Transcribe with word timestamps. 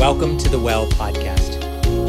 Welcome 0.00 0.38
to 0.38 0.48
the 0.48 0.58
Well 0.58 0.86
podcast. 0.92 1.60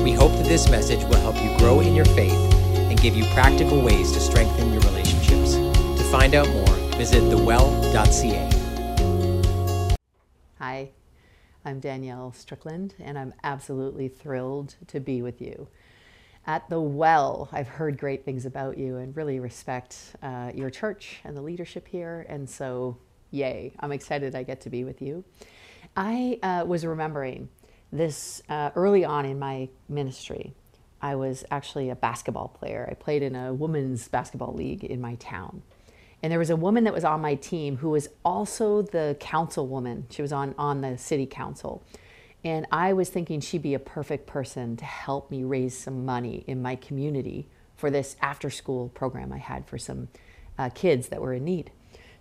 We 0.01 0.13
hope 0.13 0.31
that 0.38 0.45
this 0.45 0.69
message 0.71 1.03
will 1.03 1.17
help 1.17 1.35
you 1.43 1.58
grow 1.58 1.82
in 1.82 1.93
your 1.93 2.06
faith 2.06 2.32
and 2.32 2.98
give 3.01 3.17
you 3.17 3.25
practical 3.33 3.82
ways 3.82 4.14
to 4.14 4.21
strengthen 4.21 4.71
your 4.71 4.82
relationships. 4.83 5.56
To 5.56 6.04
find 6.09 6.33
out 6.33 6.48
more, 6.48 6.74
visit 6.96 7.19
thewell.ca. 7.30 8.50
Hi, 10.59 10.91
I'm 11.66 11.82
Danielle 11.82 12.32
Strickland, 12.32 12.95
and 12.97 13.19
I'm 13.19 13.33
absolutely 13.43 14.07
thrilled 14.07 14.75
to 14.87 15.01
be 15.01 15.21
with 15.21 15.41
you. 15.41 15.67
At 16.47 16.69
The 16.69 16.79
Well, 16.79 17.49
I've 17.51 17.67
heard 17.67 17.97
great 17.97 18.23
things 18.23 18.45
about 18.45 18.77
you 18.77 18.95
and 18.95 19.13
really 19.17 19.41
respect 19.41 20.15
uh, 20.23 20.51
your 20.55 20.69
church 20.69 21.19
and 21.25 21.35
the 21.35 21.41
leadership 21.41 21.89
here, 21.89 22.25
and 22.29 22.49
so 22.49 22.99
yay, 23.31 23.73
I'm 23.81 23.91
excited 23.91 24.33
I 24.33 24.43
get 24.43 24.61
to 24.61 24.69
be 24.69 24.85
with 24.85 25.01
you. 25.01 25.25
I 25.97 26.39
uh, 26.41 26.63
was 26.65 26.85
remembering 26.85 27.49
this 27.91 28.41
uh, 28.49 28.71
early 28.75 29.04
on 29.04 29.25
in 29.25 29.39
my 29.39 29.69
ministry. 29.89 30.54
I 31.01 31.15
was 31.15 31.43
actually 31.49 31.89
a 31.89 31.95
basketball 31.95 32.48
player. 32.48 32.88
I 32.90 32.94
played 32.94 33.23
in 33.23 33.36
a 33.36 33.54
women's 33.54 34.08
basketball 34.08 34.54
league 34.54 34.84
in 34.84 35.02
my 35.02 35.16
town. 35.16 35.63
And 36.23 36.32
there 36.32 36.40
was 36.40 36.52
a 36.52 36.55
woman 36.55 36.84
that 36.84 36.94
was 36.94 37.04
on 37.04 37.22
my 37.22 37.35
team 37.35 37.77
who 37.77 37.90
was 37.90 38.08
also 38.23 38.84
the 38.84 39.18
councilwoman. 39.20 40.04
She 40.12 40.22
was 40.22 40.32
on, 40.32 40.54
on 40.58 40.82
the 40.82 40.98
city 40.98 41.26
council. 41.26 41.84
And 42.44 42.68
I 42.72 42.94
was 42.94 43.09
thinking 43.09 43.40
she'd 43.40 43.63
be 43.63 43.73
a 43.73 43.80
perfect 43.80 44.27
person 44.27 44.77
to 44.77 44.85
help 44.85 45.32
me 45.32 45.44
raise 45.44 45.77
some 45.77 46.05
money 46.05 46.44
in 46.48 46.62
my 46.62 46.76
community 46.76 47.48
for 47.76 47.90
this 47.90 48.16
after 48.21 48.49
school 48.49 48.90
program 48.90 49.34
I 49.34 49.40
had 49.40 49.66
for 49.66 49.77
some 49.80 50.10
uh, 50.58 50.70
kids 50.70 51.08
that 51.10 51.21
were 51.21 51.34
in 51.34 51.46
need. 51.46 51.71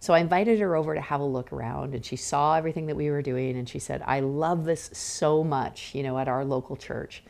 So 0.00 0.14
I 0.14 0.20
invited 0.20 0.58
her 0.60 0.76
over 0.76 0.94
to 0.94 1.00
have 1.00 1.20
a 1.20 1.24
look 1.24 1.52
around 1.52 1.94
and 1.94 2.04
she 2.04 2.16
saw 2.16 2.54
everything 2.54 2.86
that 2.86 2.96
we 2.96 3.10
were 3.10 3.20
doing 3.20 3.56
and 3.56 3.68
she 3.68 3.78
said, 3.78 4.02
I 4.06 4.20
love 4.20 4.64
this 4.64 4.88
so 4.94 5.44
much, 5.44 5.94
you 5.94 6.02
know, 6.02 6.18
at 6.18 6.26
our 6.26 6.42
local 6.42 6.74
church. 6.74 7.22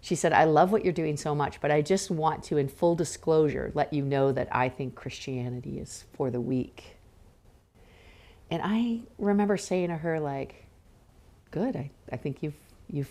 She 0.00 0.16
said, 0.16 0.32
I 0.32 0.44
love 0.44 0.72
what 0.72 0.84
you're 0.84 0.92
doing 0.92 1.16
so 1.16 1.36
much, 1.36 1.60
but 1.60 1.70
I 1.70 1.82
just 1.82 2.10
want 2.10 2.42
to, 2.44 2.58
in 2.58 2.68
full 2.68 2.96
disclosure, 2.96 3.70
let 3.74 3.92
you 3.92 4.02
know 4.02 4.32
that 4.32 4.48
I 4.50 4.68
think 4.68 4.96
Christianity 4.96 5.78
is 5.78 6.04
for 6.14 6.30
the 6.30 6.40
weak. 6.40 6.96
And 8.50 8.60
I 8.64 9.02
remember 9.18 9.56
saying 9.56 9.88
to 9.88 9.96
her, 9.96 10.18
like, 10.18 10.66
good, 11.52 11.76
I, 11.76 11.90
I 12.10 12.16
think 12.16 12.42
you've, 12.42 12.58
you've 12.90 13.10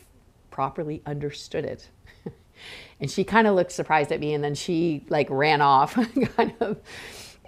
properly 0.52 1.02
understood 1.05 1.63
it. 1.63 1.89
and 3.00 3.09
she 3.09 3.23
kind 3.23 3.47
of 3.47 3.55
looked 3.55 3.72
surprised 3.72 4.11
at 4.11 4.19
me 4.19 4.33
and 4.33 4.44
then 4.44 4.55
she 4.55 5.05
like 5.07 5.27
ran 5.29 5.61
off, 5.61 5.95
kind 6.38 6.53
of 6.59 6.77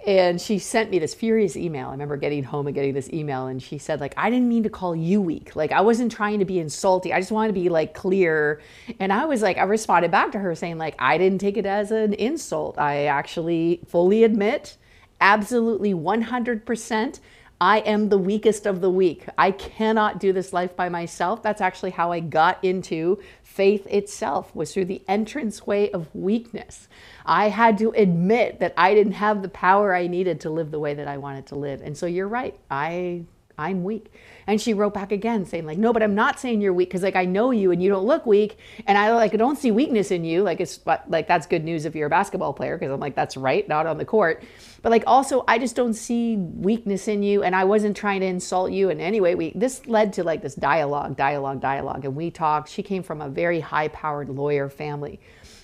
and 0.08 0.40
she 0.40 0.58
sent 0.58 0.90
me 0.90 0.98
this 0.98 1.12
furious 1.12 1.54
email. 1.54 1.88
I 1.88 1.90
remember 1.90 2.16
getting 2.16 2.42
home 2.42 2.66
and 2.66 2.74
getting 2.74 2.94
this 2.94 3.10
email 3.12 3.46
and 3.46 3.62
she 3.62 3.76
said 3.76 4.00
like 4.00 4.14
I 4.16 4.30
didn't 4.30 4.48
mean 4.48 4.62
to 4.62 4.70
call 4.70 4.96
you 4.96 5.20
weak. 5.20 5.54
Like 5.54 5.70
I 5.70 5.82
wasn't 5.82 6.10
trying 6.10 6.38
to 6.38 6.46
be 6.46 6.58
insulting. 6.58 7.12
I 7.12 7.20
just 7.20 7.30
wanted 7.30 7.48
to 7.48 7.60
be 7.60 7.68
like 7.68 7.92
clear. 7.92 8.62
And 9.00 9.12
I 9.12 9.26
was 9.26 9.42
like 9.42 9.58
I 9.58 9.64
responded 9.64 10.10
back 10.10 10.32
to 10.32 10.38
her 10.38 10.54
saying 10.54 10.78
like 10.78 10.94
I 10.98 11.18
didn't 11.18 11.42
take 11.42 11.58
it 11.58 11.66
as 11.66 11.90
an 11.90 12.14
insult. 12.14 12.78
I 12.78 13.04
actually 13.04 13.80
fully 13.86 14.24
admit 14.24 14.78
absolutely 15.20 15.92
100% 15.92 17.20
I 17.60 17.80
am 17.80 18.08
the 18.08 18.18
weakest 18.18 18.66
of 18.66 18.80
the 18.80 18.90
weak. 18.90 19.26
I 19.36 19.50
cannot 19.50 20.20
do 20.20 20.32
this 20.32 20.52
life 20.52 20.76
by 20.76 20.88
myself. 20.88 21.42
That's 21.42 21.60
actually 21.60 21.90
how 21.90 22.12
I 22.12 22.20
got 22.20 22.62
into 22.62 23.20
faith 23.42 23.86
itself 23.88 24.54
was 24.54 24.72
through 24.72 24.84
the 24.84 25.02
entranceway 25.08 25.90
of 25.90 26.14
weakness. 26.14 26.86
I 27.26 27.48
had 27.48 27.78
to 27.78 27.90
admit 27.90 28.60
that 28.60 28.74
I 28.76 28.94
didn't 28.94 29.14
have 29.14 29.42
the 29.42 29.48
power 29.48 29.94
I 29.94 30.06
needed 30.06 30.40
to 30.42 30.50
live 30.50 30.70
the 30.70 30.78
way 30.78 30.94
that 30.94 31.08
I 31.08 31.18
wanted 31.18 31.46
to 31.48 31.56
live. 31.56 31.80
And 31.80 31.98
so 31.98 32.06
you're 32.06 32.28
right. 32.28 32.56
I 32.70 33.24
I'm 33.58 33.82
weak. 33.82 34.12
And 34.46 34.60
she 34.60 34.72
wrote 34.72 34.94
back 34.94 35.10
again 35.10 35.44
saying 35.44 35.66
like, 35.66 35.78
no, 35.78 35.92
but 35.92 36.02
I'm 36.02 36.14
not 36.14 36.38
saying 36.38 36.60
you're 36.60 36.72
weak 36.72 36.88
because 36.88 37.02
like 37.02 37.16
I 37.16 37.24
know 37.24 37.50
you 37.50 37.72
and 37.72 37.82
you 37.82 37.90
don't 37.90 38.06
look 38.06 38.24
weak. 38.24 38.56
And 38.86 38.96
I 38.96 39.12
like 39.12 39.36
don't 39.36 39.58
see 39.58 39.72
weakness 39.72 40.12
in 40.12 40.24
you. 40.24 40.42
Like 40.42 40.60
it's 40.60 40.80
like 41.08 41.26
that's 41.26 41.46
good 41.46 41.64
news 41.64 41.84
if 41.84 41.96
you're 41.96 42.06
a 42.06 42.10
basketball 42.10 42.52
player 42.52 42.78
because 42.78 42.92
I'm 42.92 43.00
like, 43.00 43.16
that's 43.16 43.36
right, 43.36 43.68
not 43.68 43.86
on 43.86 43.98
the 43.98 44.04
court. 44.04 44.44
But 44.80 44.90
like 44.90 45.02
also 45.08 45.44
I 45.48 45.58
just 45.58 45.74
don't 45.74 45.94
see 45.94 46.36
weakness 46.36 47.08
in 47.08 47.24
you. 47.24 47.42
And 47.42 47.56
I 47.56 47.64
wasn't 47.64 47.96
trying 47.96 48.20
to 48.20 48.26
insult 48.26 48.70
you 48.70 48.90
in 48.90 49.00
any 49.00 49.20
way. 49.20 49.34
We 49.34 49.52
this 49.56 49.86
led 49.86 50.12
to 50.14 50.24
like 50.24 50.40
this 50.40 50.54
dialogue, 50.54 51.16
dialogue, 51.16 51.60
dialogue. 51.60 52.04
And 52.04 52.14
we 52.14 52.30
talked. 52.30 52.68
She 52.70 52.84
came 52.84 53.02
from 53.02 53.20
a 53.20 53.28
very 53.28 53.58
high 53.58 53.88
powered 53.88 54.28
lawyer 54.28 54.68
family. 54.68 55.20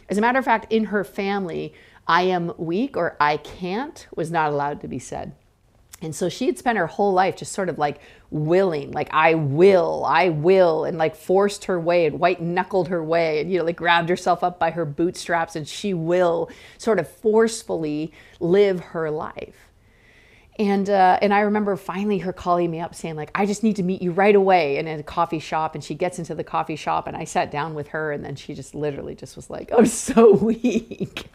As 0.08 0.18
a 0.18 0.20
matter 0.20 0.38
of 0.38 0.44
fact, 0.44 0.72
in 0.72 0.86
her 0.86 1.04
family, 1.04 1.72
I 2.06 2.22
am 2.22 2.52
weak 2.58 2.96
or 2.96 3.16
I 3.20 3.36
can't 3.38 4.06
was 4.14 4.30
not 4.30 4.52
allowed 4.52 4.80
to 4.82 4.88
be 4.88 4.98
said. 4.98 5.32
And 6.04 6.14
so 6.14 6.28
she 6.28 6.46
had 6.46 6.58
spent 6.58 6.78
her 6.78 6.86
whole 6.86 7.12
life 7.12 7.36
just 7.36 7.52
sort 7.52 7.68
of 7.68 7.78
like 7.78 8.00
willing, 8.30 8.92
like, 8.92 9.08
I 9.12 9.34
will, 9.34 10.04
I 10.06 10.28
will, 10.28 10.84
and 10.84 10.98
like 10.98 11.16
forced 11.16 11.64
her 11.64 11.80
way 11.80 12.06
and 12.06 12.20
white 12.20 12.40
knuckled 12.40 12.88
her 12.88 13.02
way 13.02 13.40
and, 13.40 13.50
you 13.50 13.58
know, 13.58 13.64
like 13.64 13.76
grabbed 13.76 14.08
herself 14.08 14.44
up 14.44 14.58
by 14.58 14.70
her 14.70 14.84
bootstraps 14.84 15.56
and 15.56 15.66
she 15.66 15.94
will 15.94 16.50
sort 16.78 16.98
of 16.98 17.08
forcefully 17.08 18.12
live 18.38 18.80
her 18.80 19.10
life. 19.10 19.70
And 20.56 20.88
uh, 20.88 21.18
and 21.20 21.34
I 21.34 21.40
remember 21.40 21.76
finally 21.76 22.18
her 22.18 22.32
calling 22.32 22.70
me 22.70 22.78
up 22.78 22.94
saying 22.94 23.16
like 23.16 23.30
I 23.34 23.44
just 23.44 23.64
need 23.64 23.74
to 23.76 23.82
meet 23.82 24.00
you 24.00 24.12
right 24.12 24.34
away 24.34 24.76
in 24.76 24.86
a 24.86 25.02
coffee 25.02 25.40
shop 25.40 25.74
and 25.74 25.82
she 25.82 25.96
gets 25.96 26.20
into 26.20 26.34
the 26.34 26.44
coffee 26.44 26.76
shop 26.76 27.08
and 27.08 27.16
I 27.16 27.24
sat 27.24 27.50
down 27.50 27.74
with 27.74 27.88
her 27.88 28.12
and 28.12 28.24
then 28.24 28.36
she 28.36 28.54
just 28.54 28.72
literally 28.72 29.16
just 29.16 29.34
was 29.34 29.50
like 29.50 29.72
I'm 29.76 29.86
so 29.86 30.32
weak. 30.36 31.26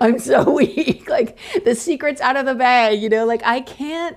I'm 0.00 0.20
so 0.20 0.48
weak. 0.54 1.08
Like 1.08 1.36
the 1.64 1.74
secret's 1.74 2.20
out 2.20 2.36
of 2.36 2.46
the 2.46 2.54
bag 2.54 3.02
you 3.02 3.08
know? 3.08 3.24
Like 3.26 3.42
I 3.44 3.60
can't 3.60 4.16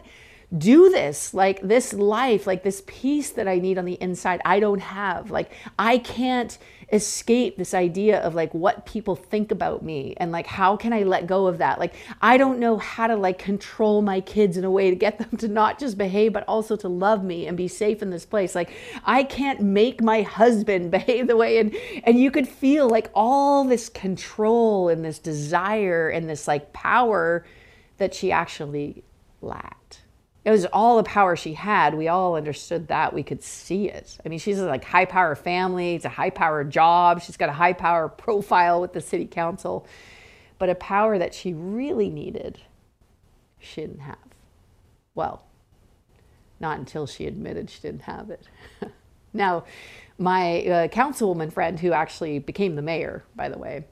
do 0.56 0.92
this. 0.92 1.34
Like 1.34 1.60
this 1.62 1.92
life 1.94 2.46
like 2.46 2.64
this 2.64 2.84
peace 2.86 3.32
that 3.32 3.48
i 3.48 3.58
need 3.58 3.78
on 3.80 3.86
the 3.86 4.00
inside 4.00 4.40
i 4.46 4.60
don't 4.60 4.82
have. 4.82 5.32
Like 5.32 5.52
i 5.80 5.98
can't 5.98 6.60
escape 6.92 7.58
this 7.58 7.74
idea 7.74 8.20
of 8.22 8.34
like 8.34 8.54
what 8.54 8.86
people 8.86 9.16
think 9.16 9.52
about 9.52 9.84
me 9.84 10.14
and 10.18 10.32
like 10.32 10.48
how 10.48 10.78
can 10.78 10.94
i 10.94 11.04
let 11.04 11.28
go 11.28 11.48
of 11.48 11.58
that? 11.58 11.80
Like 11.80 11.94
i 12.22 12.38
don't 12.38 12.60
know 12.60 12.78
how 12.78 13.08
to 13.08 13.16
like 13.16 13.38
control 13.38 14.02
my 14.02 14.22
kids 14.22 14.56
in 14.56 14.64
a 14.64 14.72
way 14.72 14.90
to 14.90 14.96
get 14.96 15.18
them 15.18 15.38
to 15.38 15.48
not 15.50 15.80
just 15.80 15.98
behave 15.98 16.32
but 16.32 16.46
also 16.48 16.78
to 16.78 16.88
love 16.88 17.24
me 17.24 17.46
and 17.46 17.58
be 17.58 17.68
safe 17.68 18.02
in 18.02 18.10
this 18.10 18.26
place. 18.26 18.56
Like 18.56 18.72
i 19.06 19.24
can't 19.24 19.62
make 19.62 20.02
my 20.02 20.22
husband 20.22 20.92
behave 20.98 21.28
the 21.28 21.36
way 21.36 21.60
and 21.60 21.76
and 22.04 22.20
you 22.20 22.32
could 22.32 22.48
feel 22.48 22.88
like 22.90 23.12
all 23.14 23.66
this 23.66 23.90
control 23.90 24.88
and 24.88 25.04
this 25.04 25.20
desire 25.20 26.10
and 26.10 26.30
this 26.30 26.48
like 26.48 26.72
power 26.72 27.46
that 27.98 28.14
she 28.14 28.32
actually 28.32 29.04
lacked 29.42 30.04
it 30.48 30.52
was 30.52 30.66
all 30.68 30.96
the 30.96 31.04
power 31.04 31.36
she 31.36 31.56
had. 31.56 31.94
We 31.94 32.08
all 32.08 32.38
understood 32.38 32.88
that. 32.88 33.14
We 33.14 33.22
could 33.22 33.44
see 33.44 33.90
it. 33.90 34.18
I 34.26 34.30
mean, 34.30 34.40
she's 34.40 34.58
like 34.60 34.86
high 34.86 35.04
power 35.04 35.36
family. 35.36 35.96
It's 35.96 36.06
a 36.06 36.10
high 36.10 36.30
power 36.30 36.64
job. 36.64 37.22
She's 37.22 37.36
got 37.36 37.50
a 37.50 37.52
high 37.52 37.74
power 37.74 38.08
profile 38.08 38.80
with 38.80 38.94
the 38.94 39.02
city 39.02 39.26
council, 39.26 39.86
but 40.58 40.70
a 40.70 40.76
power 40.76 41.18
that 41.18 41.34
she 41.34 41.54
really 41.54 42.10
needed, 42.10 42.60
she 43.60 43.82
didn't 43.82 44.00
have. 44.00 44.16
Well, 45.16 45.44
not 46.62 46.80
until 46.80 47.08
she 47.08 47.28
admitted 47.28 47.70
she 47.70 47.82
didn't 47.82 48.04
have 48.04 48.30
it. 48.30 48.48
now, 49.34 49.66
my 50.18 50.62
uh, 50.62 50.88
councilwoman 50.88 51.52
friend, 51.52 51.78
who 51.78 51.92
actually 51.92 52.40
became 52.40 52.78
the 52.78 52.82
mayor, 52.82 53.26
by 53.36 53.50
the 53.50 53.58
way, 53.58 53.84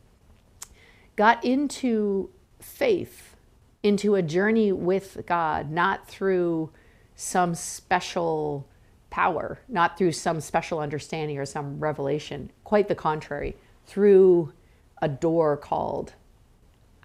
got 1.18 1.44
into 1.44 2.30
faith 2.62 3.35
into 3.86 4.16
a 4.16 4.22
journey 4.24 4.72
with 4.72 5.22
God, 5.28 5.70
not 5.70 6.08
through 6.08 6.72
some 7.16 7.54
special 7.54 8.68
power, 9.12 9.60
not 9.70 9.96
through 9.96 10.12
some 10.12 10.42
special 10.42 10.80
understanding 10.80 11.38
or 11.38 11.46
some 11.46 11.80
revelation. 11.80 12.50
Quite 12.64 12.88
the 12.88 12.96
contrary, 12.96 13.56
through 13.86 14.52
a 15.04 15.08
door 15.08 15.56
called 15.56 16.14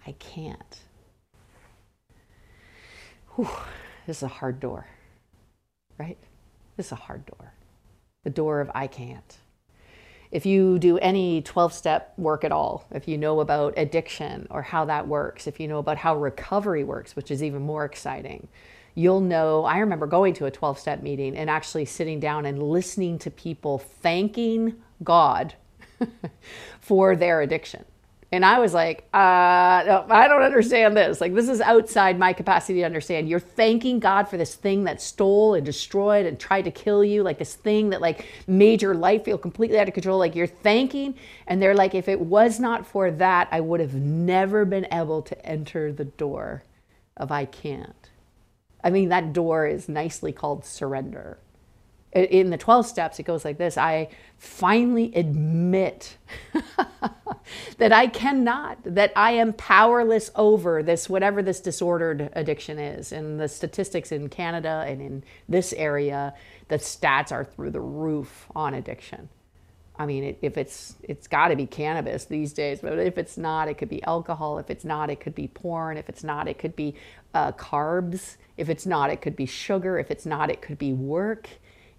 I 0.07 0.13
can't. 0.13 0.79
Whew, 3.35 3.47
this 4.07 4.17
is 4.17 4.23
a 4.23 4.27
hard 4.27 4.59
door, 4.59 4.87
right? 5.99 6.17
This 6.77 6.87
is 6.87 6.93
a 6.93 6.95
hard 6.95 7.27
door. 7.27 7.53
The 8.23 8.31
door 8.31 8.59
of 8.59 8.71
I 8.73 8.87
can't 8.87 9.37
if 10.31 10.45
you 10.45 10.79
do 10.79 10.97
any 10.99 11.41
12 11.41 11.73
step 11.73 12.13
work 12.17 12.43
at 12.43 12.51
all, 12.51 12.85
if 12.91 13.07
you 13.07 13.17
know 13.17 13.41
about 13.41 13.73
addiction 13.77 14.47
or 14.49 14.61
how 14.61 14.85
that 14.85 15.07
works, 15.07 15.45
if 15.45 15.59
you 15.59 15.67
know 15.67 15.79
about 15.79 15.97
how 15.97 16.15
recovery 16.15 16.83
works, 16.83 17.15
which 17.15 17.29
is 17.29 17.43
even 17.43 17.61
more 17.61 17.83
exciting, 17.83 18.47
you'll 18.95 19.21
know. 19.21 19.65
I 19.65 19.79
remember 19.79 20.07
going 20.07 20.33
to 20.35 20.45
a 20.45 20.51
12 20.51 20.79
step 20.79 21.01
meeting 21.01 21.35
and 21.35 21.49
actually 21.49 21.85
sitting 21.85 22.19
down 22.19 22.45
and 22.45 22.63
listening 22.63 23.19
to 23.19 23.31
people 23.31 23.77
thanking 23.77 24.75
God 25.03 25.55
for 26.79 27.15
their 27.15 27.41
addiction. 27.41 27.83
And 28.33 28.45
I 28.45 28.59
was 28.59 28.73
like, 28.73 28.99
uh, 29.13 29.83
no, 29.85 30.05
I 30.09 30.29
don't 30.29 30.41
understand 30.41 30.95
this. 30.95 31.19
Like, 31.19 31.33
this 31.33 31.49
is 31.49 31.59
outside 31.59 32.17
my 32.17 32.31
capacity 32.31 32.79
to 32.79 32.85
understand. 32.85 33.27
You're 33.27 33.41
thanking 33.41 33.99
God 33.99 34.29
for 34.29 34.37
this 34.37 34.55
thing 34.55 34.85
that 34.85 35.01
stole 35.01 35.53
and 35.53 35.65
destroyed 35.65 36.25
and 36.25 36.39
tried 36.39 36.61
to 36.61 36.71
kill 36.71 37.03
you, 37.03 37.23
like 37.23 37.39
this 37.39 37.55
thing 37.55 37.89
that 37.89 37.99
like 37.99 38.25
made 38.47 38.81
your 38.81 38.95
life 38.95 39.25
feel 39.25 39.37
completely 39.37 39.77
out 39.79 39.89
of 39.89 39.93
control. 39.93 40.17
Like 40.17 40.33
you're 40.33 40.47
thanking, 40.47 41.15
and 41.45 41.61
they're 41.61 41.75
like, 41.75 41.93
if 41.93 42.07
it 42.07 42.21
was 42.21 42.57
not 42.57 42.87
for 42.87 43.11
that, 43.11 43.49
I 43.51 43.59
would 43.59 43.81
have 43.81 43.95
never 43.95 44.63
been 44.63 44.87
able 44.93 45.21
to 45.23 45.45
enter 45.45 45.91
the 45.91 46.05
door 46.05 46.63
of 47.17 47.33
I 47.33 47.43
can't. 47.43 48.09
I 48.81 48.91
mean, 48.91 49.09
that 49.09 49.33
door 49.33 49.67
is 49.67 49.89
nicely 49.89 50.31
called 50.31 50.63
surrender. 50.63 51.37
In 52.13 52.49
the 52.49 52.57
12 52.57 52.85
steps, 52.85 53.19
it 53.19 53.23
goes 53.23 53.45
like 53.45 53.57
this 53.57 53.77
I 53.77 54.09
finally 54.37 55.13
admit 55.15 56.17
that 57.77 57.91
I 57.93 58.07
cannot, 58.07 58.79
that 58.83 59.13
I 59.15 59.31
am 59.33 59.53
powerless 59.53 60.31
over 60.35 60.83
this, 60.83 61.09
whatever 61.09 61.41
this 61.41 61.59
disordered 61.59 62.29
addiction 62.33 62.79
is. 62.79 63.11
And 63.11 63.39
the 63.39 63.47
statistics 63.47 64.11
in 64.11 64.29
Canada 64.29 64.83
and 64.87 65.01
in 65.01 65.23
this 65.47 65.73
area, 65.73 66.33
the 66.67 66.77
stats 66.77 67.31
are 67.31 67.45
through 67.45 67.71
the 67.71 67.81
roof 67.81 68.47
on 68.55 68.73
addiction. 68.73 69.29
I 69.97 70.05
mean, 70.07 70.35
if 70.41 70.57
it's 70.57 70.95
it's 71.03 71.27
got 71.27 71.49
to 71.49 71.55
be 71.55 71.67
cannabis 71.67 72.25
these 72.25 72.53
days, 72.53 72.79
but 72.81 72.97
if 72.97 73.19
it's 73.19 73.37
not, 73.37 73.67
it 73.67 73.77
could 73.77 73.89
be 73.89 74.01
alcohol. 74.03 74.57
If 74.57 74.71
it's 74.71 74.83
not, 74.83 75.11
it 75.11 75.19
could 75.19 75.35
be 75.35 75.47
porn. 75.47 75.97
If 75.97 76.09
it's 76.09 76.23
not, 76.23 76.47
it 76.47 76.57
could 76.57 76.75
be 76.75 76.95
uh, 77.35 77.51
carbs. 77.51 78.37
If 78.57 78.69
it's 78.69 78.87
not, 78.87 79.11
it 79.11 79.21
could 79.21 79.35
be 79.35 79.45
sugar. 79.45 79.99
If 79.99 80.09
it's 80.09 80.25
not, 80.25 80.49
it 80.49 80.61
could 80.61 80.79
be 80.79 80.91
work 80.91 81.49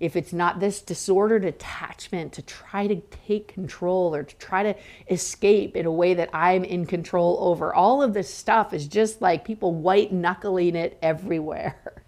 if 0.03 0.17
it's 0.17 0.33
not 0.33 0.59
this 0.59 0.83
disordered 0.83 1.45
attachment 1.45 2.33
to 2.33 2.43
try 2.43 2.89
to 2.89 3.01
take 3.25 3.47
control 3.47 4.13
or 4.13 4.25
to 4.25 4.35
try 4.35 4.65
to 4.65 4.75
escape 5.09 5.77
in 5.77 5.87
a 5.87 5.93
way 5.93 6.13
that 6.13 6.29
I'm 6.33 6.65
in 6.65 6.87
control 6.87 7.39
over, 7.41 7.73
all 7.73 8.03
of 8.03 8.13
this 8.13 8.29
stuff 8.29 8.75
is 8.75 8.89
just 8.89 9.23
like 9.23 9.45
people 9.45 9.73
white 9.73 10.13
knuckling 10.13 10.75
it 10.77 10.99
everywhere. 11.01 11.95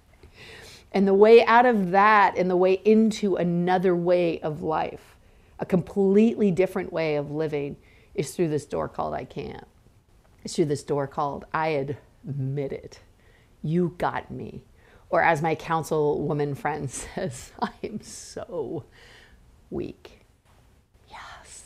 And 0.96 1.08
the 1.08 1.14
way 1.14 1.44
out 1.44 1.66
of 1.66 1.90
that 1.90 2.38
and 2.38 2.48
the 2.48 2.56
way 2.56 2.74
into 2.84 3.34
another 3.34 3.96
way 3.96 4.38
of 4.42 4.62
life, 4.62 5.16
a 5.58 5.66
completely 5.66 6.52
different 6.52 6.92
way 6.92 7.16
of 7.16 7.32
living, 7.32 7.74
is 8.14 8.30
through 8.30 8.50
this 8.50 8.64
door 8.64 8.88
called 8.88 9.12
I 9.12 9.24
can't. 9.24 9.66
It's 10.44 10.54
through 10.54 10.66
this 10.66 10.84
door 10.84 11.08
called 11.08 11.46
I 11.52 11.90
admit 12.24 12.70
it. 12.70 13.00
You 13.60 13.96
got 13.98 14.30
me 14.30 14.62
or 15.14 15.22
as 15.22 15.40
my 15.40 15.54
councilwoman 15.54 16.56
friend 16.56 16.90
says, 17.14 17.52
I 17.62 17.70
am 17.84 18.02
so 18.02 18.82
weak. 19.70 20.22
Yes. 21.08 21.62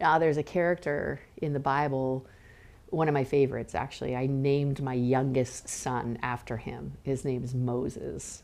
Now, 0.00 0.18
there's 0.18 0.38
a 0.38 0.42
character 0.42 1.20
in 1.36 1.52
the 1.52 1.60
Bible, 1.60 2.24
one 2.88 3.06
of 3.06 3.12
my 3.12 3.24
favorites 3.24 3.74
actually. 3.74 4.16
I 4.16 4.28
named 4.28 4.82
my 4.82 4.94
youngest 4.94 5.68
son 5.68 6.18
after 6.22 6.56
him. 6.56 6.96
His 7.02 7.22
name 7.22 7.44
is 7.44 7.54
Moses 7.54 8.42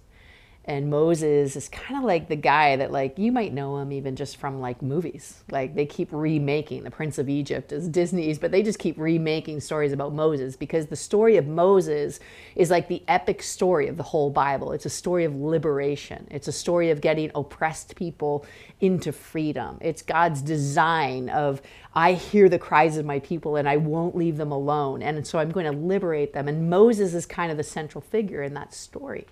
and 0.68 0.90
Moses 0.90 1.56
is 1.56 1.66
kind 1.70 1.96
of 1.96 2.04
like 2.04 2.28
the 2.28 2.36
guy 2.36 2.76
that 2.76 2.92
like 2.92 3.18
you 3.18 3.32
might 3.32 3.54
know 3.54 3.78
him 3.78 3.90
even 3.90 4.14
just 4.14 4.36
from 4.36 4.60
like 4.60 4.82
movies. 4.82 5.42
Like 5.50 5.74
they 5.74 5.86
keep 5.86 6.10
remaking 6.12 6.84
The 6.84 6.90
Prince 6.90 7.16
of 7.16 7.30
Egypt 7.30 7.72
as 7.72 7.88
Disney's, 7.88 8.38
but 8.38 8.50
they 8.50 8.62
just 8.62 8.78
keep 8.78 8.98
remaking 8.98 9.60
stories 9.60 9.92
about 9.92 10.12
Moses 10.12 10.56
because 10.56 10.86
the 10.86 10.94
story 10.94 11.38
of 11.38 11.46
Moses 11.46 12.20
is 12.54 12.70
like 12.70 12.86
the 12.86 13.02
epic 13.08 13.42
story 13.42 13.88
of 13.88 13.96
the 13.96 14.02
whole 14.02 14.28
Bible. 14.28 14.72
It's 14.72 14.84
a 14.84 14.90
story 14.90 15.24
of 15.24 15.34
liberation. 15.34 16.28
It's 16.30 16.48
a 16.48 16.52
story 16.52 16.90
of 16.90 17.00
getting 17.00 17.30
oppressed 17.34 17.96
people 17.96 18.44
into 18.78 19.10
freedom. 19.10 19.78
It's 19.80 20.02
God's 20.02 20.42
design 20.42 21.30
of 21.30 21.62
I 21.94 22.12
hear 22.12 22.50
the 22.50 22.58
cries 22.58 22.98
of 22.98 23.06
my 23.06 23.20
people 23.20 23.56
and 23.56 23.66
I 23.66 23.78
won't 23.78 24.14
leave 24.14 24.36
them 24.36 24.52
alone. 24.52 25.00
And 25.00 25.26
so 25.26 25.38
I'm 25.38 25.50
going 25.50 25.64
to 25.64 25.72
liberate 25.72 26.34
them. 26.34 26.46
And 26.46 26.68
Moses 26.68 27.14
is 27.14 27.24
kind 27.24 27.50
of 27.50 27.56
the 27.56 27.64
central 27.64 28.02
figure 28.02 28.42
in 28.42 28.52
that 28.52 28.74
story. 28.74 29.26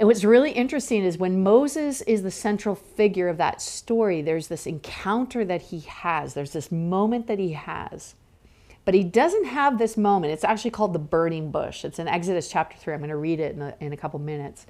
And 0.00 0.06
what's 0.06 0.24
really 0.24 0.52
interesting 0.52 1.04
is 1.04 1.18
when 1.18 1.42
Moses 1.42 2.00
is 2.00 2.22
the 2.22 2.30
central 2.30 2.74
figure 2.74 3.28
of 3.28 3.36
that 3.36 3.60
story, 3.60 4.22
there's 4.22 4.48
this 4.48 4.66
encounter 4.66 5.44
that 5.44 5.60
he 5.60 5.80
has, 5.80 6.32
there's 6.32 6.54
this 6.54 6.72
moment 6.72 7.26
that 7.26 7.38
he 7.38 7.52
has. 7.52 8.14
But 8.86 8.94
he 8.94 9.04
doesn't 9.04 9.44
have 9.44 9.76
this 9.76 9.98
moment. 9.98 10.32
It's 10.32 10.42
actually 10.42 10.70
called 10.70 10.94
the 10.94 10.98
burning 10.98 11.50
bush. 11.50 11.84
It's 11.84 11.98
in 11.98 12.08
Exodus 12.08 12.48
chapter 12.48 12.78
3. 12.78 12.94
I'm 12.94 13.00
going 13.00 13.10
to 13.10 13.16
read 13.16 13.40
it 13.40 13.54
in 13.54 13.60
a, 13.60 13.74
in 13.78 13.92
a 13.92 13.96
couple 13.98 14.18
minutes. 14.20 14.64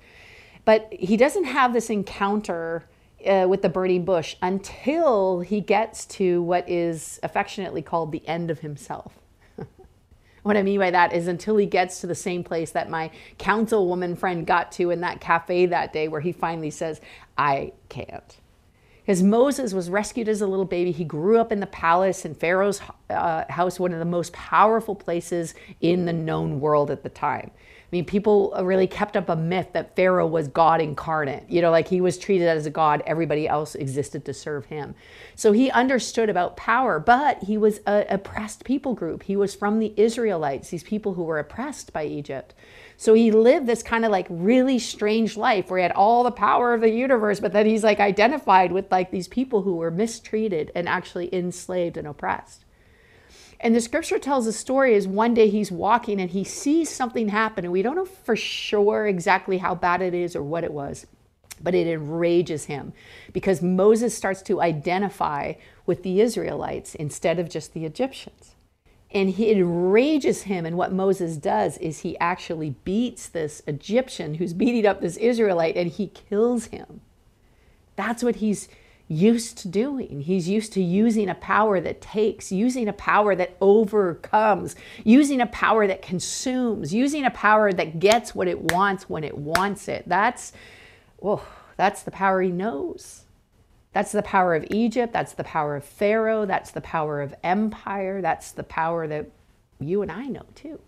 But 0.65 0.89
he 0.91 1.17
doesn't 1.17 1.45
have 1.45 1.73
this 1.73 1.91
encounter 1.91 2.89
uh, 3.25 3.47
with 3.49 3.63
the 3.63 3.69
burning 3.69 4.05
bush 4.05 4.35
until 4.43 5.43
he 5.43 5.61
gets 5.61 6.07
to 6.07 6.43
what 6.43 6.69
is 6.69 7.21
affectionately 7.23 7.83
called 7.83 8.11
the 8.11 8.27
end 8.27 8.51
of 8.51 8.59
himself. 8.59 9.20
What 10.43 10.57
I 10.57 10.63
mean 10.63 10.79
by 10.79 10.91
that 10.91 11.13
is 11.13 11.27
until 11.27 11.57
he 11.57 11.67
gets 11.67 12.01
to 12.01 12.07
the 12.07 12.15
same 12.15 12.43
place 12.43 12.71
that 12.73 12.89
my 12.89 13.11
councilwoman 13.39 14.17
friend 14.17 14.47
got 14.47 14.73
to 14.73 14.91
in 14.91 15.01
that 15.03 15.21
cafe 15.21 15.67
that 15.67 15.93
day, 15.93 16.09
where 16.09 16.21
he 16.21 16.33
finally 16.33 16.71
says, 16.71 17.01
I 17.37 17.73
can't. 17.89 18.39
Because 19.01 19.23
Moses 19.23 19.75
was 19.75 19.91
rescued 19.91 20.29
as 20.29 20.41
a 20.41 20.47
little 20.47 20.65
baby. 20.65 20.93
He 20.93 21.05
grew 21.05 21.39
up 21.39 21.51
in 21.51 21.61
the 21.61 21.67
palace 21.67 22.25
in 22.25 22.35
Pharaoh's 22.35 22.81
uh, 23.09 23.45
house, 23.51 23.81
one 23.81 23.93
of 23.93 23.99
the 23.99 24.05
most 24.05 24.33
powerful 24.33 24.95
places 24.95 25.55
in 25.81 26.05
the 26.05 26.13
known 26.13 26.61
world 26.61 26.91
at 26.91 27.03
the 27.03 27.09
time. 27.09 27.51
I 27.91 27.97
mean, 27.97 28.05
people 28.05 28.55
really 28.63 28.87
kept 28.87 29.17
up 29.17 29.29
a 29.29 29.35
myth 29.35 29.71
that 29.73 29.97
Pharaoh 29.97 30.27
was 30.27 30.47
God 30.47 30.81
incarnate. 30.81 31.43
You 31.49 31.61
know, 31.61 31.73
like 31.73 31.89
he 31.89 32.01
was 32.01 32.19
treated 32.19 32.47
as 32.47 32.65
a 32.65 32.71
God, 32.71 33.03
everybody 33.05 33.49
else 33.49 33.75
existed 33.75 34.25
to 34.27 34.35
serve 34.35 34.67
him. 34.67 34.95
So 35.35 35.51
he 35.51 35.73
understood 35.73 36.29
about 36.29 36.57
power, 36.57 37.01
but 37.01 37.43
he 37.43 37.59
was 37.59 37.81
an 37.87 38.07
oppressed 38.09 38.63
people 38.63 38.95
group. 38.95 39.25
He 39.25 39.35
was 39.35 39.57
from 39.57 39.81
the 39.81 39.93
Israelites, 39.97 40.71
these 40.71 40.85
people 40.85 41.15
who 41.15 41.25
were 41.25 41.41
oppressed 41.41 41.93
by 41.93 42.05
Egypt. 42.05 42.55
So 42.97 43.13
he 43.15 43.33
lived 43.33 43.67
this 43.67 43.83
kind 43.83 44.05
of 44.05 44.13
like 44.13 44.27
really 44.31 44.79
strange 44.79 45.37
life 45.37 45.69
where 45.69 45.79
he 45.79 45.83
had 45.83 45.91
all 45.91 46.23
the 46.23 46.31
power 46.31 46.73
of 46.73 46.83
the 46.83 46.93
universe, 46.93 47.41
but 47.41 47.53
then 47.53 47.67
he's 47.67 47.83
like 47.83 47.99
identified 47.99 48.71
with 48.71 48.93
like 48.93 49.11
these 49.11 49.27
people 49.27 49.63
who 49.63 49.75
were 49.75 49.91
mistreated 49.91 50.71
and 50.77 50.89
actually 50.89 51.35
enslaved 51.35 51.97
and 51.97 52.07
oppressed. 52.07 52.65
And 53.63 53.77
the 53.77 53.81
scripture 53.81 54.19
tells 54.19 54.47
a 54.47 54.55
story 54.55 54.95
is 54.95 55.07
one 55.07 55.35
day 55.35 55.51
he's 55.51 55.71
walking 55.71 56.19
and 56.19 56.31
he 56.31 56.45
sees 56.45 56.89
something 56.89 57.29
happen, 57.29 57.65
and 57.65 57.73
we 57.73 57.83
don't 57.83 57.97
know 57.97 58.07
for 58.07 58.35
sure 58.35 59.07
exactly 59.07 59.59
how 59.59 59.75
bad 59.75 60.01
it 60.01 60.15
is 60.15 60.35
or 60.35 60.43
what 60.43 60.65
it 60.65 60.73
was, 60.73 61.07
but 61.63 61.75
it 61.75 61.87
enrages 61.87 62.65
him 62.65 62.95
because 63.35 63.61
Moses 63.61 64.17
starts 64.17 64.41
to 64.43 64.63
identify 64.63 65.55
with 65.85 66.03
the 66.03 66.23
Israelites 66.23 66.95
instead 66.95 67.39
of 67.39 67.51
just 67.51 67.75
the 67.75 67.85
Egyptians. 67.85 68.55
And 69.13 69.31
he 69.31 69.51
enrages 69.51 70.45
him, 70.45 70.65
and 70.65 70.79
what 70.79 70.93
Moses 70.93 71.37
does 71.37 71.77
is 71.79 72.01
he 72.01 72.19
actually 72.19 72.71
beats 72.85 73.29
this 73.29 73.61
Egyptian 73.67 74.35
who's 74.35 74.55
beating 74.55 74.87
up 74.87 75.03
this 75.03 75.19
Israelite 75.19 75.77
and 75.77 75.91
he 75.91 76.07
kills 76.07 76.67
him. 76.67 77.03
That's 77.97 78.23
what 78.23 78.37
he's 78.37 78.69
used 79.11 79.59
to 79.59 79.69
doing. 79.69 80.21
He's 80.21 80.49
used 80.49 80.73
to 80.75 80.83
using 80.83 81.29
a 81.29 81.35
power 81.35 81.81
that 81.81 82.01
takes, 82.01 82.53
using 82.53 82.87
a 82.87 82.93
power 82.93 83.35
that 83.35 83.57
overcomes, 83.61 84.77
using 85.03 85.41
a 85.41 85.47
power 85.47 85.89
that 85.89 86.01
consumes, 86.01 86.95
using 86.95 87.25
a 87.25 87.31
power 87.31 87.73
that 87.73 87.99
gets 87.99 88.37
what 88.37 88.47
it 88.47 88.73
wants 88.73 89.11
when 89.11 89.25
it 89.25 89.37
wants 89.37 89.89
it. 89.89 90.05
That's, 90.07 90.53
oh, 91.21 91.45
that's 91.77 92.05
the 92.05 92.13
power 92.13 92.41
he 92.41 92.53
knows. 92.53 93.25
That's 93.93 94.13
the 94.13 94.23
power 94.23 94.55
of 94.55 94.65
Egypt. 94.71 95.13
That's 95.13 95.33
the 95.33 95.43
power 95.43 95.75
of 95.75 95.85
Pharaoh. 95.85 96.47
That's 96.47 96.71
the 96.71 96.81
power 96.81 97.21
of 97.21 97.35
empire. 97.43 98.23
That's 98.23 98.53
the 98.53 98.63
power 98.63 99.09
that 99.09 99.27
you 99.81 100.03
and 100.03 100.13
I 100.13 100.27
know 100.27 100.47
too. 100.55 100.79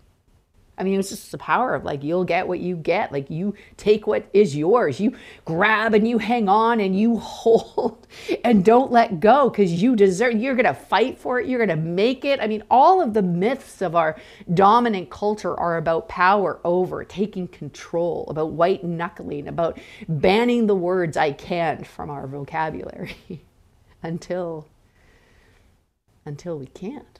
I 0.75 0.83
mean, 0.83 0.99
it's 0.99 1.09
just 1.09 1.31
the 1.31 1.37
power 1.37 1.75
of 1.75 1.83
like, 1.83 2.03
you'll 2.03 2.23
get 2.23 2.47
what 2.47 2.59
you 2.59 2.75
get. 2.75 3.11
Like, 3.11 3.29
you 3.29 3.53
take 3.77 4.07
what 4.07 4.27
is 4.33 4.55
yours. 4.55 4.99
You 4.99 5.15
grab 5.45 5.93
and 5.93 6.07
you 6.07 6.17
hang 6.17 6.49
on 6.49 6.79
and 6.79 6.97
you 6.97 7.17
hold 7.19 8.07
and 8.43 8.65
don't 8.65 8.91
let 8.91 9.19
go 9.19 9.49
because 9.49 9.71
you 9.71 9.95
deserve, 9.95 10.33
you're 10.33 10.55
going 10.55 10.65
to 10.65 10.73
fight 10.73 11.19
for 11.19 11.39
it. 11.39 11.47
You're 11.47 11.63
going 11.63 11.77
to 11.77 11.85
make 11.85 12.25
it. 12.25 12.39
I 12.39 12.47
mean, 12.47 12.63
all 12.71 13.01
of 13.01 13.13
the 13.13 13.21
myths 13.21 13.83
of 13.83 13.95
our 13.95 14.17
dominant 14.51 15.11
culture 15.11 15.57
are 15.59 15.77
about 15.77 16.09
power 16.09 16.59
over, 16.63 17.03
taking 17.03 17.47
control, 17.47 18.25
about 18.29 18.51
white 18.51 18.83
knuckling, 18.83 19.47
about 19.47 19.79
banning 20.09 20.65
the 20.65 20.75
words 20.75 21.17
I 21.17 21.33
can't 21.33 21.85
from 21.85 22.09
our 22.09 22.25
vocabulary 22.25 23.15
until, 24.01 24.67
until 26.25 26.57
we 26.57 26.65
can't 26.65 27.19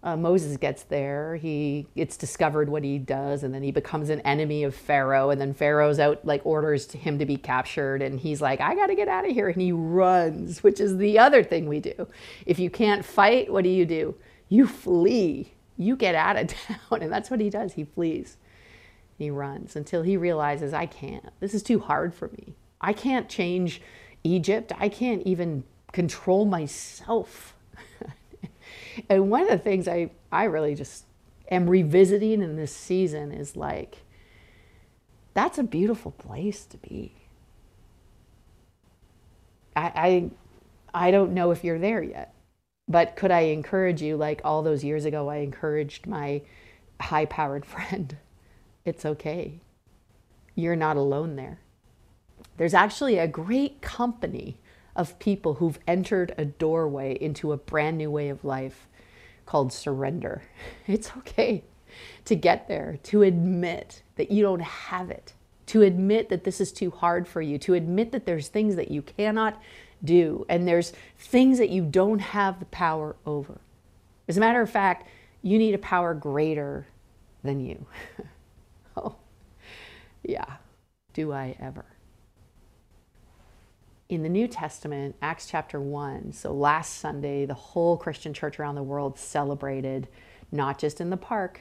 uh, 0.00 0.16
Moses 0.16 0.56
gets 0.56 0.84
there, 0.84 1.36
he 1.36 1.86
gets 1.96 2.16
discovered 2.16 2.68
what 2.68 2.84
he 2.84 2.98
does, 2.98 3.42
and 3.42 3.52
then 3.52 3.64
he 3.64 3.72
becomes 3.72 4.10
an 4.10 4.20
enemy 4.20 4.62
of 4.62 4.74
Pharaoh. 4.74 5.30
And 5.30 5.40
then 5.40 5.52
Pharaoh's 5.54 5.98
out, 5.98 6.24
like, 6.24 6.44
orders 6.46 6.90
him 6.92 7.18
to 7.18 7.26
be 7.26 7.36
captured. 7.36 8.00
And 8.00 8.20
he's 8.20 8.40
like, 8.40 8.60
I 8.60 8.76
got 8.76 8.86
to 8.86 8.94
get 8.94 9.08
out 9.08 9.24
of 9.24 9.32
here. 9.32 9.48
And 9.48 9.60
he 9.60 9.72
runs, 9.72 10.62
which 10.62 10.78
is 10.78 10.98
the 10.98 11.18
other 11.18 11.42
thing 11.42 11.66
we 11.66 11.80
do. 11.80 12.06
If 12.46 12.60
you 12.60 12.70
can't 12.70 13.04
fight, 13.04 13.52
what 13.52 13.64
do 13.64 13.70
you 13.70 13.84
do? 13.84 14.14
You 14.48 14.68
flee. 14.68 15.54
You 15.76 15.96
get 15.96 16.14
out 16.14 16.36
of 16.36 16.46
town. 16.90 17.02
And 17.02 17.12
that's 17.12 17.28
what 17.28 17.40
he 17.40 17.50
does. 17.50 17.72
He 17.72 17.84
flees. 17.84 18.36
He 19.18 19.30
runs 19.30 19.74
until 19.74 20.02
he 20.02 20.16
realizes, 20.16 20.72
I 20.72 20.86
can't. 20.86 21.30
This 21.40 21.54
is 21.54 21.62
too 21.64 21.80
hard 21.80 22.14
for 22.14 22.28
me. 22.28 22.54
I 22.80 22.92
can't 22.92 23.28
change 23.28 23.82
Egypt. 24.22 24.70
I 24.78 24.88
can't 24.88 25.22
even 25.22 25.64
control 25.90 26.44
myself. 26.44 27.56
And 29.08 29.30
one 29.30 29.42
of 29.42 29.48
the 29.48 29.58
things 29.58 29.88
I, 29.88 30.10
I 30.30 30.44
really 30.44 30.74
just 30.74 31.04
am 31.50 31.68
revisiting 31.68 32.42
in 32.42 32.56
this 32.56 32.74
season 32.74 33.32
is 33.32 33.56
like, 33.56 33.98
that's 35.34 35.58
a 35.58 35.62
beautiful 35.62 36.12
place 36.12 36.64
to 36.66 36.76
be. 36.78 37.12
I, 39.76 40.30
I, 40.94 41.06
I 41.06 41.10
don't 41.10 41.32
know 41.32 41.50
if 41.50 41.62
you're 41.62 41.78
there 41.78 42.02
yet, 42.02 42.34
but 42.88 43.14
could 43.16 43.30
I 43.30 43.40
encourage 43.40 44.02
you, 44.02 44.16
like 44.16 44.40
all 44.44 44.62
those 44.62 44.82
years 44.82 45.04
ago, 45.04 45.28
I 45.28 45.36
encouraged 45.36 46.06
my 46.06 46.42
high 47.00 47.26
powered 47.26 47.64
friend, 47.66 48.16
it's 48.84 49.04
okay. 49.04 49.60
You're 50.54 50.76
not 50.76 50.96
alone 50.96 51.36
there. 51.36 51.60
There's 52.56 52.74
actually 52.74 53.18
a 53.18 53.28
great 53.28 53.80
company 53.80 54.58
of 54.98 55.18
people 55.20 55.54
who've 55.54 55.78
entered 55.86 56.34
a 56.36 56.44
doorway 56.44 57.14
into 57.14 57.52
a 57.52 57.56
brand 57.56 57.96
new 57.96 58.10
way 58.10 58.28
of 58.28 58.44
life 58.44 58.88
called 59.46 59.72
surrender. 59.72 60.42
It's 60.86 61.12
okay 61.18 61.64
to 62.26 62.36
get 62.36 62.68
there, 62.68 62.98
to 63.04 63.22
admit 63.22 64.02
that 64.16 64.30
you 64.30 64.42
don't 64.42 64.60
have 64.60 65.10
it, 65.10 65.32
to 65.66 65.82
admit 65.82 66.28
that 66.28 66.44
this 66.44 66.60
is 66.60 66.72
too 66.72 66.90
hard 66.90 67.26
for 67.26 67.40
you, 67.40 67.56
to 67.58 67.74
admit 67.74 68.12
that 68.12 68.26
there's 68.26 68.48
things 68.48 68.76
that 68.76 68.90
you 68.90 69.00
cannot 69.00 69.62
do, 70.04 70.44
and 70.48 70.68
there's 70.68 70.92
things 71.16 71.58
that 71.58 71.70
you 71.70 71.84
don't 71.84 72.18
have 72.18 72.58
the 72.58 72.66
power 72.66 73.16
over. 73.24 73.60
As 74.26 74.36
a 74.36 74.40
matter 74.40 74.60
of 74.60 74.68
fact, 74.68 75.08
you 75.42 75.58
need 75.58 75.74
a 75.74 75.78
power 75.78 76.12
greater 76.12 76.86
than 77.42 77.60
you. 77.60 77.86
oh, 78.96 79.16
yeah. 80.22 80.56
Do 81.14 81.32
I 81.32 81.56
ever? 81.58 81.84
In 84.08 84.22
the 84.22 84.28
New 84.28 84.48
Testament, 84.48 85.16
Acts 85.20 85.46
chapter 85.46 85.80
1, 85.80 86.32
so 86.32 86.52
last 86.52 86.94
Sunday, 86.94 87.44
the 87.44 87.52
whole 87.52 87.96
Christian 87.98 88.32
church 88.32 88.58
around 88.58 88.74
the 88.74 88.82
world 88.82 89.18
celebrated, 89.18 90.08
not 90.50 90.78
just 90.78 91.00
in 91.00 91.10
the 91.10 91.16
park, 91.16 91.60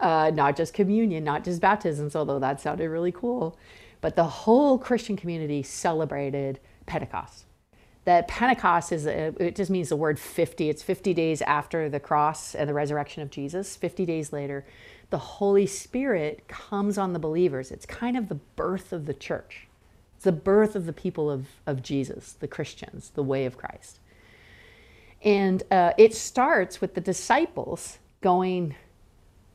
uh, 0.00 0.32
not 0.34 0.56
just 0.56 0.74
communion, 0.74 1.22
not 1.22 1.44
just 1.44 1.60
baptisms, 1.60 2.16
although 2.16 2.40
that 2.40 2.60
sounded 2.60 2.88
really 2.88 3.12
cool, 3.12 3.56
but 4.00 4.16
the 4.16 4.24
whole 4.24 4.76
Christian 4.76 5.16
community 5.16 5.62
celebrated 5.62 6.58
Pentecost 6.84 7.46
that 8.04 8.28
Pentecost 8.28 8.92
is, 8.92 9.06
a, 9.06 9.34
it 9.42 9.56
just 9.56 9.70
means 9.70 9.88
the 9.88 9.96
word 9.96 10.18
50. 10.18 10.68
It's 10.68 10.82
50 10.82 11.14
days 11.14 11.42
after 11.42 11.88
the 11.88 12.00
cross 12.00 12.54
and 12.54 12.68
the 12.68 12.74
resurrection 12.74 13.22
of 13.22 13.30
Jesus. 13.30 13.76
50 13.76 14.04
days 14.04 14.32
later, 14.32 14.64
the 15.10 15.18
Holy 15.18 15.66
Spirit 15.66 16.46
comes 16.46 16.98
on 16.98 17.12
the 17.12 17.18
believers. 17.18 17.70
It's 17.70 17.86
kind 17.86 18.16
of 18.16 18.28
the 18.28 18.34
birth 18.34 18.92
of 18.92 19.06
the 19.06 19.14
church, 19.14 19.68
it's 20.24 20.36
the 20.36 20.42
birth 20.42 20.74
of 20.74 20.86
the 20.86 20.92
people 20.94 21.30
of, 21.30 21.46
of 21.66 21.82
Jesus, 21.82 22.32
the 22.32 22.48
Christians, 22.48 23.10
the 23.14 23.22
way 23.22 23.44
of 23.44 23.58
Christ. 23.58 24.00
And 25.22 25.62
uh, 25.70 25.92
it 25.98 26.14
starts 26.14 26.80
with 26.80 26.94
the 26.94 27.02
disciples 27.02 27.98
going, 28.22 28.74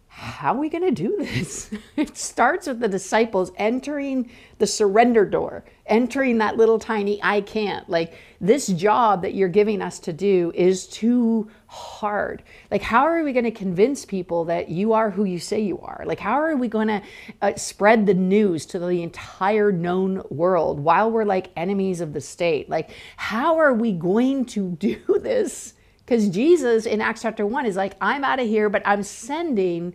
how 0.10 0.54
are 0.54 0.60
we 0.60 0.70
going 0.70 0.84
to 0.84 0.92
do 0.92 1.18
this? 1.18 1.72
it 1.96 2.16
starts 2.16 2.68
with 2.68 2.82
the 2.82 2.88
disciples 2.88 3.52
entering 3.56 4.30
the 4.60 4.68
surrender 4.68 5.26
door, 5.26 5.66
entering 5.88 6.38
that 6.38 6.56
little 6.56 6.78
tiny 6.78 7.20
I 7.24 7.42
can't. 7.42 7.90
Like, 7.90 8.14
this 8.40 8.68
job 8.68 9.24
that 9.24 9.34
you're 9.34 9.50
giving 9.50 9.82
us 9.82 9.98
to 10.02 10.14
do 10.14 10.52
is 10.54 10.86
too 10.86 11.50
hard. 11.70 12.42
Like, 12.72 12.82
how 12.82 13.04
are 13.04 13.24
we 13.24 13.32
going 13.32 13.46
to 13.46 13.52
convince 13.52 14.04
people 14.04 14.46
that 14.46 14.70
you 14.70 14.94
are 14.94 15.12
who 15.12 15.24
you 15.24 15.38
say 15.38 15.60
you 15.60 15.80
are? 15.82 16.02
Like, 16.04 16.20
how 16.20 16.42
are 16.42 16.56
we 16.56 16.68
going 16.68 16.88
to 16.88 17.02
uh, 17.44 17.56
spread 17.58 18.08
the 18.08 18.16
news 18.16 18.66
to 18.68 18.80
the 18.80 19.04
entire 19.04 19.72
known 19.72 20.24
world 20.32 20.80
while 20.80 21.12
we're 21.12 21.26
like 21.26 21.52
enemies 21.56 22.02
of 22.02 22.14
the 22.14 22.22
state? 22.22 22.72
Like, 22.72 22.90
how 23.18 23.60
are 23.60 23.74
we 23.74 23.92
going 23.92 24.46
to 24.46 24.72
do 24.80 25.00
this? 25.22 25.76
Because 25.98 26.30
Jesus 26.30 26.88
in 26.88 27.02
Acts 27.02 27.22
chapter 27.22 27.46
1 27.46 27.68
is 27.68 27.76
like, 27.76 27.94
I'm 28.02 28.24
out 28.24 28.40
of 28.40 28.48
here, 28.48 28.68
but 28.68 28.82
I'm 28.84 29.04
sending 29.04 29.94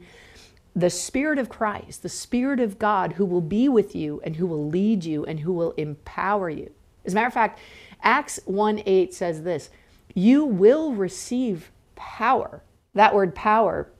the 0.76 0.90
Spirit 0.90 1.40
of 1.40 1.48
Christ, 1.48 2.04
the 2.04 2.08
Spirit 2.08 2.60
of 2.60 2.78
God, 2.78 3.14
who 3.14 3.24
will 3.24 3.40
be 3.40 3.68
with 3.68 3.96
you 3.96 4.20
and 4.22 4.36
who 4.36 4.46
will 4.46 4.68
lead 4.68 5.04
you 5.04 5.24
and 5.24 5.40
who 5.40 5.52
will 5.52 5.72
empower 5.72 6.48
you. 6.48 6.70
As 7.04 7.14
a 7.14 7.16
matter 7.16 7.26
of 7.26 7.34
fact, 7.34 7.58
Acts 8.00 8.38
1 8.44 8.82
8 8.86 9.12
says 9.12 9.42
this 9.42 9.70
You 10.14 10.44
will 10.44 10.92
receive 10.92 11.70
power. 11.96 12.62
That 12.94 13.14
word 13.14 13.34
power 13.34 13.90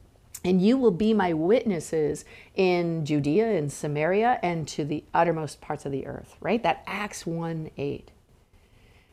and 0.44 0.61
you 0.61 0.76
will 0.76 0.90
be 0.90 1.14
my 1.14 1.33
witnesses 1.33 2.25
in 2.54 3.04
Judea 3.06 3.56
and 3.56 3.73
Samaria 3.73 4.38
and 4.42 4.68
to 4.68 4.85
the 4.85 5.04
uttermost 5.14 5.61
parts 5.61 5.87
of 5.87 5.92
the 5.92 6.06
earth, 6.06 6.37
right? 6.40 6.62
That 6.62 6.85
Acts 6.87 7.26
1 7.26 7.71
8. 7.76 8.11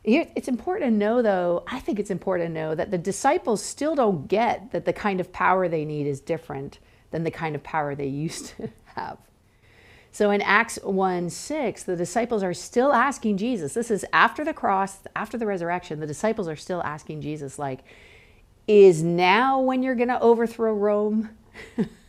It's 0.03 0.47
important 0.47 0.91
to 0.91 0.97
know, 0.97 1.21
though, 1.21 1.63
I 1.67 1.79
think 1.79 1.99
it's 1.99 2.09
important 2.09 2.49
to 2.49 2.53
know 2.53 2.75
that 2.75 2.89
the 2.91 2.97
disciples 2.97 3.63
still 3.63 3.95
don't 3.95 4.27
get 4.27 4.71
that 4.71 4.85
the 4.85 4.93
kind 4.93 5.19
of 5.19 5.31
power 5.31 5.69
they 5.69 5.85
need 5.85 6.07
is 6.07 6.19
different 6.19 6.79
than 7.11 7.23
the 7.23 7.31
kind 7.31 7.55
of 7.55 7.63
power 7.63 7.95
they 7.95 8.07
used 8.07 8.57
to 8.57 8.69
have. 8.95 9.17
So 10.11 10.29
in 10.31 10.41
Acts 10.41 10.77
1 10.83 11.29
6, 11.29 11.83
the 11.83 11.95
disciples 11.95 12.43
are 12.43 12.53
still 12.53 12.91
asking 12.91 13.37
Jesus. 13.37 13.73
This 13.73 13.89
is 13.89 14.05
after 14.11 14.43
the 14.43 14.53
cross, 14.53 14.99
after 15.15 15.37
the 15.37 15.45
resurrection. 15.45 15.99
The 15.99 16.07
disciples 16.07 16.47
are 16.47 16.55
still 16.55 16.83
asking 16.83 17.21
Jesus, 17.21 17.57
like, 17.57 17.79
is 18.67 19.03
now 19.03 19.61
when 19.61 19.83
you're 19.83 19.95
going 19.95 20.09
to 20.09 20.19
overthrow 20.19 20.73
Rome? 20.73 21.29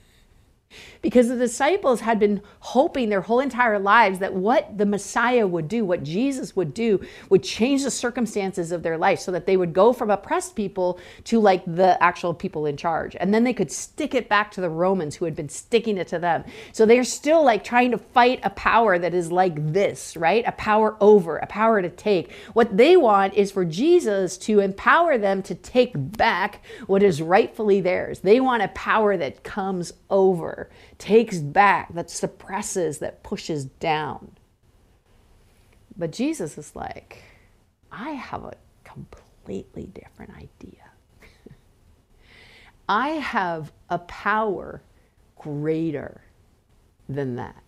because 1.03 1.29
the 1.29 1.37
disciples 1.37 2.01
had 2.01 2.19
been 2.19 2.41
hoping 2.61 3.09
their 3.09 3.21
whole 3.21 3.41
entire 3.41 3.79
lives 3.79 4.19
that 4.21 4.33
what 4.33 4.79
the 4.79 4.87
Messiah 4.87 5.47
would 5.47 5.69
do, 5.69 5.85
what 5.85 6.03
Jesus 6.03 6.55
would 6.55 6.73
do, 6.73 7.01
would 7.29 7.43
change 7.43 7.83
the 7.83 7.91
circumstances 7.91 8.73
of 8.73 8.83
their 8.83 8.97
life 8.97 9.19
so 9.19 9.33
that 9.33 9.47
they 9.47 9.57
would 9.57 9.73
go 9.73 9.93
from 9.93 10.11
oppressed 10.11 10.55
people 10.55 10.99
to 11.25 11.41
like 11.41 11.63
the 11.67 12.01
actual 12.03 12.33
people 12.33 12.67
in 12.67 12.77
charge. 12.77 13.17
And 13.19 13.33
then 13.35 13.45
they 13.45 13.53
could 13.53 13.71
stick 13.71 14.15
it 14.15 14.29
back 14.29 14.51
to 14.53 14.61
the 14.61 14.71
Romans 14.71 15.17
who 15.17 15.25
had 15.25 15.35
been 15.35 15.49
sticking 15.49 15.99
it 15.99 16.09
to 16.09 16.19
them. 16.19 16.45
So 16.73 16.87
they're 16.87 17.05
still 17.05 17.45
like 17.45 17.65
trying 17.65 17.91
to 17.91 17.99
fight 17.99 18.41
a 18.43 18.51
power 18.51 18.99
that 18.99 19.15
is 19.15 19.33
like 19.33 19.73
this, 19.73 20.17
right? 20.17 20.45
A 20.47 20.53
power 20.53 20.97
over, 21.01 21.39
a 21.39 21.47
power 21.47 21.83
to 21.83 21.91
take. 21.91 22.33
What 22.53 22.77
they 22.77 22.97
want 22.97 23.35
is 23.35 23.51
for 23.51 23.65
Jesus 23.65 24.39
to 24.39 24.61
empower 24.61 25.19
them 25.19 25.43
to 25.43 25.55
take 25.55 25.93
back 25.95 26.65
what 26.87 27.03
is 27.03 27.21
rightfully 27.21 27.81
theirs. 27.81 28.21
They 28.21 28.41
want 28.41 28.63
a 28.63 28.69
power 28.69 29.17
that 29.17 29.43
comes 29.43 29.93
over 30.11 30.62
takes 30.99 31.39
back, 31.39 31.93
that 31.95 32.11
suppresses, 32.11 32.99
that 32.99 33.23
pushes 33.23 33.65
down. 33.65 34.33
But 35.97 36.13
Jesus 36.13 36.59
is 36.59 36.75
like, 36.75 37.23
I 37.91 38.11
have 38.11 38.45
a 38.45 38.55
completely 38.85 39.87
different 39.87 40.33
idea. 40.37 40.91
I 42.89 43.09
have 43.11 43.73
a 43.91 43.99
power 43.99 44.83
greater 45.37 46.23
than 47.09 47.37
that. 47.37 47.63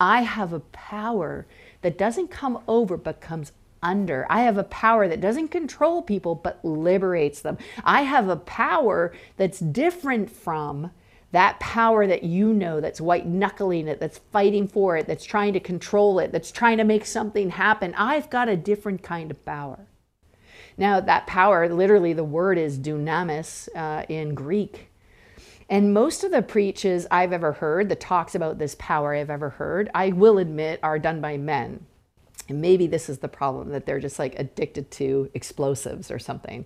I 0.00 0.22
have 0.22 0.52
a 0.52 0.60
power 0.60 1.46
that 1.82 1.96
doesn't 1.96 2.28
come 2.28 2.62
over 2.66 2.96
but 2.96 3.20
comes 3.20 3.52
under. 3.82 4.26
I 4.30 4.42
have 4.42 4.58
a 4.58 4.64
power 4.64 5.08
that 5.08 5.20
doesn't 5.20 5.48
control 5.48 6.02
people 6.02 6.34
but 6.34 6.64
liberates 6.64 7.40
them. 7.40 7.58
I 7.84 8.02
have 8.02 8.28
a 8.28 8.36
power 8.36 9.12
that's 9.36 9.60
different 9.60 10.30
from 10.30 10.90
that 11.32 11.58
power 11.60 12.06
that 12.06 12.22
you 12.22 12.52
know 12.52 12.80
that's 12.80 13.00
white 13.00 13.26
knuckling 13.26 13.88
it, 13.88 13.98
that's 13.98 14.18
fighting 14.18 14.68
for 14.68 14.96
it, 14.96 15.06
that's 15.06 15.24
trying 15.24 15.54
to 15.54 15.60
control 15.60 16.18
it, 16.18 16.30
that's 16.30 16.52
trying 16.52 16.76
to 16.78 16.84
make 16.84 17.04
something 17.04 17.50
happen, 17.50 17.94
I've 17.96 18.30
got 18.30 18.48
a 18.48 18.56
different 18.56 19.02
kind 19.02 19.30
of 19.30 19.44
power. 19.44 19.86
Now, 20.76 21.00
that 21.00 21.26
power, 21.26 21.68
literally, 21.68 22.12
the 22.12 22.24
word 22.24 22.58
is 22.58 22.78
dunamis 22.78 23.68
uh, 23.74 24.04
in 24.08 24.34
Greek. 24.34 24.88
And 25.68 25.94
most 25.94 26.22
of 26.22 26.30
the 26.30 26.42
preaches 26.42 27.06
I've 27.10 27.32
ever 27.32 27.52
heard, 27.52 27.88
the 27.88 27.96
talks 27.96 28.34
about 28.34 28.58
this 28.58 28.76
power 28.78 29.14
I've 29.14 29.30
ever 29.30 29.50
heard, 29.50 29.90
I 29.94 30.10
will 30.10 30.38
admit 30.38 30.80
are 30.82 30.98
done 30.98 31.20
by 31.20 31.38
men. 31.38 31.86
And 32.48 32.60
maybe 32.60 32.86
this 32.86 33.08
is 33.08 33.18
the 33.18 33.28
problem 33.28 33.70
that 33.70 33.86
they're 33.86 34.00
just 34.00 34.18
like 34.18 34.38
addicted 34.38 34.90
to 34.92 35.30
explosives 35.34 36.10
or 36.10 36.18
something. 36.18 36.64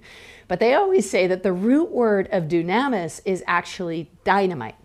But 0.48 0.60
they 0.60 0.74
always 0.74 1.08
say 1.08 1.26
that 1.26 1.42
the 1.42 1.52
root 1.52 1.90
word 1.90 2.28
of 2.32 2.44
dunamis 2.44 3.20
is 3.24 3.44
actually 3.46 4.10
dynamite. 4.24 4.76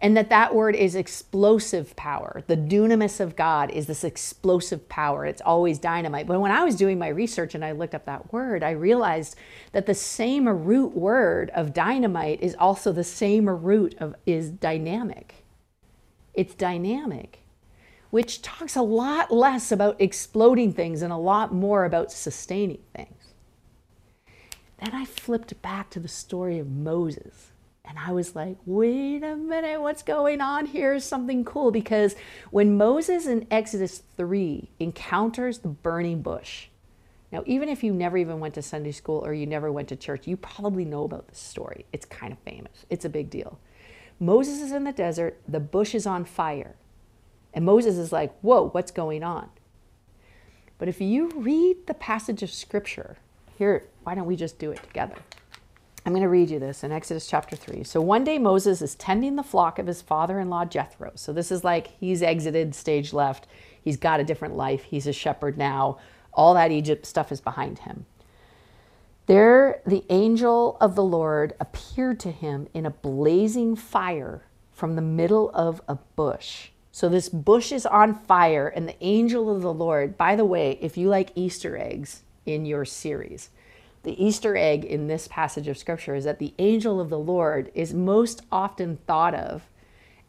And 0.00 0.14
that 0.16 0.28
that 0.28 0.54
word 0.54 0.76
is 0.76 0.94
explosive 0.94 1.96
power. 1.96 2.42
The 2.46 2.56
dunamis 2.56 3.18
of 3.18 3.34
God 3.34 3.70
is 3.70 3.86
this 3.86 4.04
explosive 4.04 4.88
power. 4.90 5.24
It's 5.24 5.40
always 5.40 5.78
dynamite. 5.78 6.26
But 6.26 6.40
when 6.40 6.50
I 6.50 6.64
was 6.64 6.76
doing 6.76 6.98
my 6.98 7.08
research 7.08 7.54
and 7.54 7.64
I 7.64 7.72
looked 7.72 7.94
up 7.94 8.04
that 8.04 8.30
word, 8.30 8.62
I 8.62 8.72
realized 8.72 9.36
that 9.72 9.86
the 9.86 9.94
same 9.94 10.46
root 10.46 10.94
word 10.94 11.50
of 11.54 11.72
dynamite 11.72 12.42
is 12.42 12.54
also 12.58 12.92
the 12.92 13.04
same 13.04 13.48
root 13.48 13.94
of 13.98 14.14
is 14.26 14.50
dynamic. 14.50 15.46
It's 16.34 16.54
dynamic 16.54 17.45
which 18.10 18.42
talks 18.42 18.76
a 18.76 18.82
lot 18.82 19.30
less 19.30 19.72
about 19.72 20.00
exploding 20.00 20.72
things 20.72 21.02
and 21.02 21.12
a 21.12 21.16
lot 21.16 21.52
more 21.52 21.84
about 21.84 22.12
sustaining 22.12 22.82
things. 22.94 23.32
Then 24.78 24.94
I 24.94 25.04
flipped 25.04 25.60
back 25.62 25.90
to 25.90 26.00
the 26.00 26.08
story 26.08 26.58
of 26.58 26.68
Moses. 26.68 27.52
And 27.84 27.98
I 27.98 28.12
was 28.12 28.34
like, 28.34 28.56
wait 28.66 29.22
a 29.22 29.36
minute, 29.36 29.80
what's 29.80 30.02
going 30.02 30.40
on 30.40 30.66
here 30.66 30.94
is 30.94 31.04
something 31.04 31.44
cool. 31.44 31.70
Because 31.70 32.16
when 32.50 32.76
Moses 32.76 33.26
in 33.26 33.46
Exodus 33.50 34.02
3 34.16 34.70
encounters 34.80 35.58
the 35.58 35.68
burning 35.68 36.20
bush, 36.20 36.66
now, 37.32 37.42
even 37.44 37.68
if 37.68 37.82
you 37.82 37.92
never 37.92 38.16
even 38.16 38.38
went 38.40 38.54
to 38.54 38.62
Sunday 38.62 38.92
school 38.92 39.24
or 39.24 39.34
you 39.34 39.46
never 39.46 39.72
went 39.72 39.88
to 39.88 39.96
church, 39.96 40.26
you 40.26 40.36
probably 40.36 40.84
know 40.84 41.04
about 41.04 41.28
this 41.28 41.38
story. 41.38 41.84
It's 41.92 42.06
kind 42.06 42.32
of 42.32 42.38
famous, 42.40 42.86
it's 42.88 43.04
a 43.04 43.08
big 43.08 43.30
deal. 43.30 43.58
Moses 44.18 44.60
is 44.60 44.72
in 44.72 44.84
the 44.84 44.92
desert, 44.92 45.40
the 45.46 45.60
bush 45.60 45.94
is 45.94 46.06
on 46.06 46.24
fire. 46.24 46.76
And 47.54 47.64
Moses 47.64 47.96
is 47.96 48.12
like, 48.12 48.36
whoa, 48.40 48.68
what's 48.70 48.90
going 48.90 49.22
on? 49.22 49.48
But 50.78 50.88
if 50.88 51.00
you 51.00 51.30
read 51.34 51.86
the 51.86 51.94
passage 51.94 52.42
of 52.42 52.50
scripture, 52.50 53.16
here, 53.56 53.88
why 54.04 54.14
don't 54.14 54.26
we 54.26 54.36
just 54.36 54.58
do 54.58 54.70
it 54.70 54.82
together? 54.82 55.16
I'm 56.04 56.12
going 56.12 56.22
to 56.22 56.28
read 56.28 56.50
you 56.50 56.60
this 56.60 56.84
in 56.84 56.92
Exodus 56.92 57.26
chapter 57.26 57.56
3. 57.56 57.82
So 57.82 58.00
one 58.00 58.22
day 58.22 58.38
Moses 58.38 58.80
is 58.80 58.94
tending 58.94 59.34
the 59.34 59.42
flock 59.42 59.80
of 59.80 59.88
his 59.88 60.02
father 60.02 60.38
in 60.38 60.48
law 60.48 60.64
Jethro. 60.64 61.10
So 61.16 61.32
this 61.32 61.50
is 61.50 61.64
like 61.64 61.88
he's 61.98 62.22
exited 62.22 62.76
stage 62.76 63.12
left. 63.12 63.48
He's 63.82 63.96
got 63.96 64.20
a 64.20 64.24
different 64.24 64.56
life. 64.56 64.84
He's 64.84 65.08
a 65.08 65.12
shepherd 65.12 65.58
now. 65.58 65.98
All 66.32 66.54
that 66.54 66.70
Egypt 66.70 67.06
stuff 67.06 67.32
is 67.32 67.40
behind 67.40 67.80
him. 67.80 68.06
There, 69.26 69.82
the 69.84 70.04
angel 70.08 70.76
of 70.80 70.94
the 70.94 71.02
Lord 71.02 71.54
appeared 71.58 72.20
to 72.20 72.30
him 72.30 72.68
in 72.72 72.86
a 72.86 72.90
blazing 72.90 73.74
fire 73.74 74.44
from 74.70 74.94
the 74.94 75.02
middle 75.02 75.50
of 75.54 75.82
a 75.88 75.96
bush. 75.96 76.68
So, 76.96 77.10
this 77.10 77.28
bush 77.28 77.72
is 77.72 77.84
on 77.84 78.14
fire, 78.14 78.68
and 78.68 78.88
the 78.88 78.96
angel 79.04 79.54
of 79.54 79.60
the 79.60 79.70
Lord, 79.70 80.16
by 80.16 80.34
the 80.34 80.46
way, 80.46 80.78
if 80.80 80.96
you 80.96 81.10
like 81.10 81.30
Easter 81.34 81.76
eggs 81.76 82.22
in 82.46 82.64
your 82.64 82.86
series, 82.86 83.50
the 84.02 84.18
Easter 84.24 84.56
egg 84.56 84.82
in 84.82 85.06
this 85.06 85.28
passage 85.28 85.68
of 85.68 85.76
scripture 85.76 86.14
is 86.14 86.24
that 86.24 86.38
the 86.38 86.54
angel 86.58 86.98
of 86.98 87.10
the 87.10 87.18
Lord 87.18 87.70
is 87.74 87.92
most 87.92 88.40
often 88.50 88.96
thought 89.06 89.34
of 89.34 89.68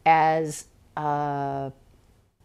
as, 0.04 0.66
uh, 0.94 1.70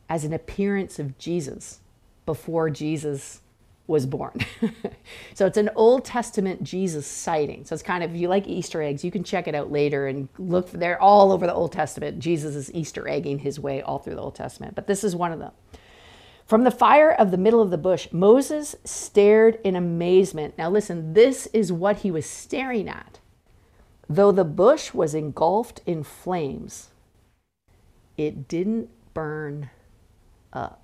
as 0.08 0.24
an 0.24 0.32
appearance 0.32 1.00
of 1.00 1.18
Jesus 1.18 1.82
before 2.25 2.70
Jesus 2.70 3.42
was 3.88 4.06
born. 4.06 4.40
so 5.34 5.46
it's 5.46 5.58
an 5.58 5.70
Old 5.75 6.06
Testament 6.06 6.63
Jesus 6.63 7.06
sighting. 7.06 7.66
So 7.66 7.74
it's 7.74 7.84
kind 7.84 8.04
of, 8.04 8.12
if 8.12 8.18
you 8.20 8.28
like 8.28 8.48
Easter 8.48 8.82
eggs, 8.82 9.04
you 9.04 9.12
can 9.12 9.24
check 9.24 9.48
it 9.48 9.56
out 9.56 9.72
later 9.72 10.08
and 10.08 10.30
look, 10.38 10.72
they're 10.72 11.02
all 11.02 11.32
over 11.32 11.46
the 11.46 11.54
Old 11.54 11.74
Testament. 11.74 12.20
Jesus 12.20 12.56
is 12.56 12.74
Easter 12.74 13.08
egging 13.08 13.40
his 13.40 13.60
way 13.60 13.82
all 13.82 14.00
through 14.00 14.16
the 14.16 14.22
Old 14.22 14.36
Testament, 14.36 14.75
but 14.75 14.88
this 14.88 15.04
is 15.04 15.16
one 15.16 15.32
of 15.34 15.40
them. 15.40 15.52
From 16.46 16.63
the 16.63 16.72
fire 16.72 17.12
of 17.12 17.32
the 17.32 17.38
middle 17.38 17.62
of 17.62 17.72
the 17.72 17.78
bush, 17.78 18.08
Moses 18.12 18.75
stared 18.84 19.60
in 19.63 19.75
amazement. 19.75 20.58
Now, 20.58 20.70
listen, 20.70 21.13
this 21.13 21.48
is 21.48 21.72
what 21.72 21.98
he 21.98 22.12
was 22.12 22.25
staring 22.25 22.90
at. 22.90 23.20
Though 24.10 24.32
the 24.32 24.44
bush 24.44 24.94
was 24.94 25.16
engulfed 25.16 25.82
in 25.86 26.04
flames, 26.04 26.90
it 28.18 28.48
didn't 28.48 28.90
burn 29.13 29.70
up. 30.52 30.83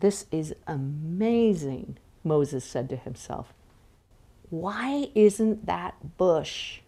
This 0.00 0.26
is 0.30 0.54
amazing, 0.66 1.98
Moses 2.22 2.64
said 2.64 2.88
to 2.90 2.96
himself. 2.96 3.52
Why 4.50 5.10
isn't 5.14 5.66
that 5.66 6.16
bush 6.16 6.80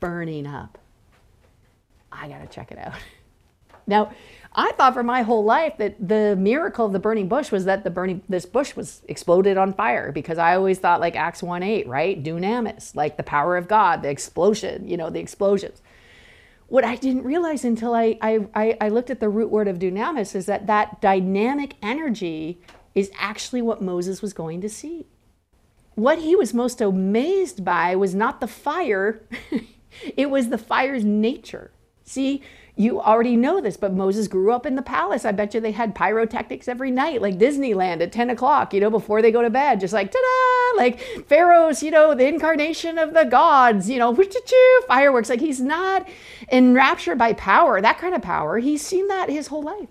burning 0.00 0.46
up? 0.46 0.78
I 2.10 2.28
got 2.28 2.40
to 2.40 2.46
check 2.46 2.72
it 2.72 2.78
out. 2.78 2.94
Now, 3.86 4.12
I 4.54 4.70
thought 4.72 4.94
for 4.94 5.02
my 5.02 5.22
whole 5.22 5.42
life 5.42 5.76
that 5.78 5.96
the 6.06 6.36
miracle 6.36 6.86
of 6.86 6.92
the 6.92 7.00
burning 7.00 7.26
bush 7.26 7.50
was 7.50 7.64
that 7.64 7.82
the 7.82 7.90
burning 7.90 8.22
this 8.28 8.46
bush 8.46 8.76
was 8.76 9.02
exploded 9.08 9.56
on 9.56 9.72
fire 9.72 10.12
because 10.12 10.38
I 10.38 10.54
always 10.54 10.78
thought 10.78 11.00
like 11.00 11.16
Acts 11.16 11.42
1 11.42 11.64
8, 11.64 11.88
right? 11.88 12.22
Dunamis, 12.22 12.94
like 12.94 13.16
the 13.16 13.24
power 13.24 13.56
of 13.56 13.66
God, 13.66 14.02
the 14.02 14.08
explosion, 14.08 14.86
you 14.88 14.96
know, 14.96 15.10
the 15.10 15.18
explosions 15.18 15.82
what 16.70 16.84
I 16.84 16.94
didn't 16.94 17.24
realize 17.24 17.64
until 17.64 17.94
I, 17.94 18.16
I, 18.22 18.76
I 18.80 18.88
looked 18.88 19.10
at 19.10 19.18
the 19.18 19.28
root 19.28 19.50
word 19.50 19.66
of 19.66 19.80
dunamis 19.80 20.36
is 20.36 20.46
that 20.46 20.68
that 20.68 21.00
dynamic 21.00 21.74
energy 21.82 22.60
is 22.94 23.10
actually 23.18 23.60
what 23.60 23.82
Moses 23.82 24.22
was 24.22 24.32
going 24.32 24.60
to 24.60 24.68
see. 24.68 25.06
What 25.96 26.20
he 26.20 26.36
was 26.36 26.54
most 26.54 26.80
amazed 26.80 27.64
by 27.64 27.96
was 27.96 28.14
not 28.14 28.40
the 28.40 28.46
fire, 28.46 29.20
it 30.16 30.30
was 30.30 30.48
the 30.48 30.58
fire's 30.58 31.04
nature. 31.04 31.72
See, 32.04 32.40
you 32.80 32.98
already 32.98 33.36
know 33.36 33.60
this, 33.60 33.76
but 33.76 33.92
Moses 33.92 34.26
grew 34.26 34.52
up 34.52 34.64
in 34.64 34.74
the 34.74 34.80
palace. 34.80 35.26
I 35.26 35.32
bet 35.32 35.52
you 35.52 35.60
they 35.60 35.72
had 35.72 35.94
pyrotechnics 35.94 36.66
every 36.66 36.90
night, 36.90 37.20
like 37.20 37.36
Disneyland 37.36 38.00
at 38.00 38.10
10 38.10 38.30
o'clock, 38.30 38.72
you 38.72 38.80
know, 38.80 38.88
before 38.88 39.20
they 39.20 39.30
go 39.30 39.42
to 39.42 39.50
bed, 39.50 39.80
just 39.80 39.92
like 39.92 40.10
ta 40.10 40.18
da, 40.18 40.78
like 40.78 40.98
Pharaoh's, 41.26 41.82
you 41.82 41.90
know, 41.90 42.14
the 42.14 42.26
incarnation 42.26 42.96
of 42.96 43.12
the 43.12 43.24
gods, 43.24 43.90
you 43.90 43.98
know, 43.98 44.16
fireworks. 44.88 45.28
Like 45.28 45.40
he's 45.40 45.60
not 45.60 46.08
enraptured 46.50 47.18
by 47.18 47.34
power, 47.34 47.82
that 47.82 47.98
kind 47.98 48.14
of 48.14 48.22
power. 48.22 48.58
He's 48.58 48.80
seen 48.80 49.08
that 49.08 49.28
his 49.28 49.48
whole 49.48 49.62
life. 49.62 49.90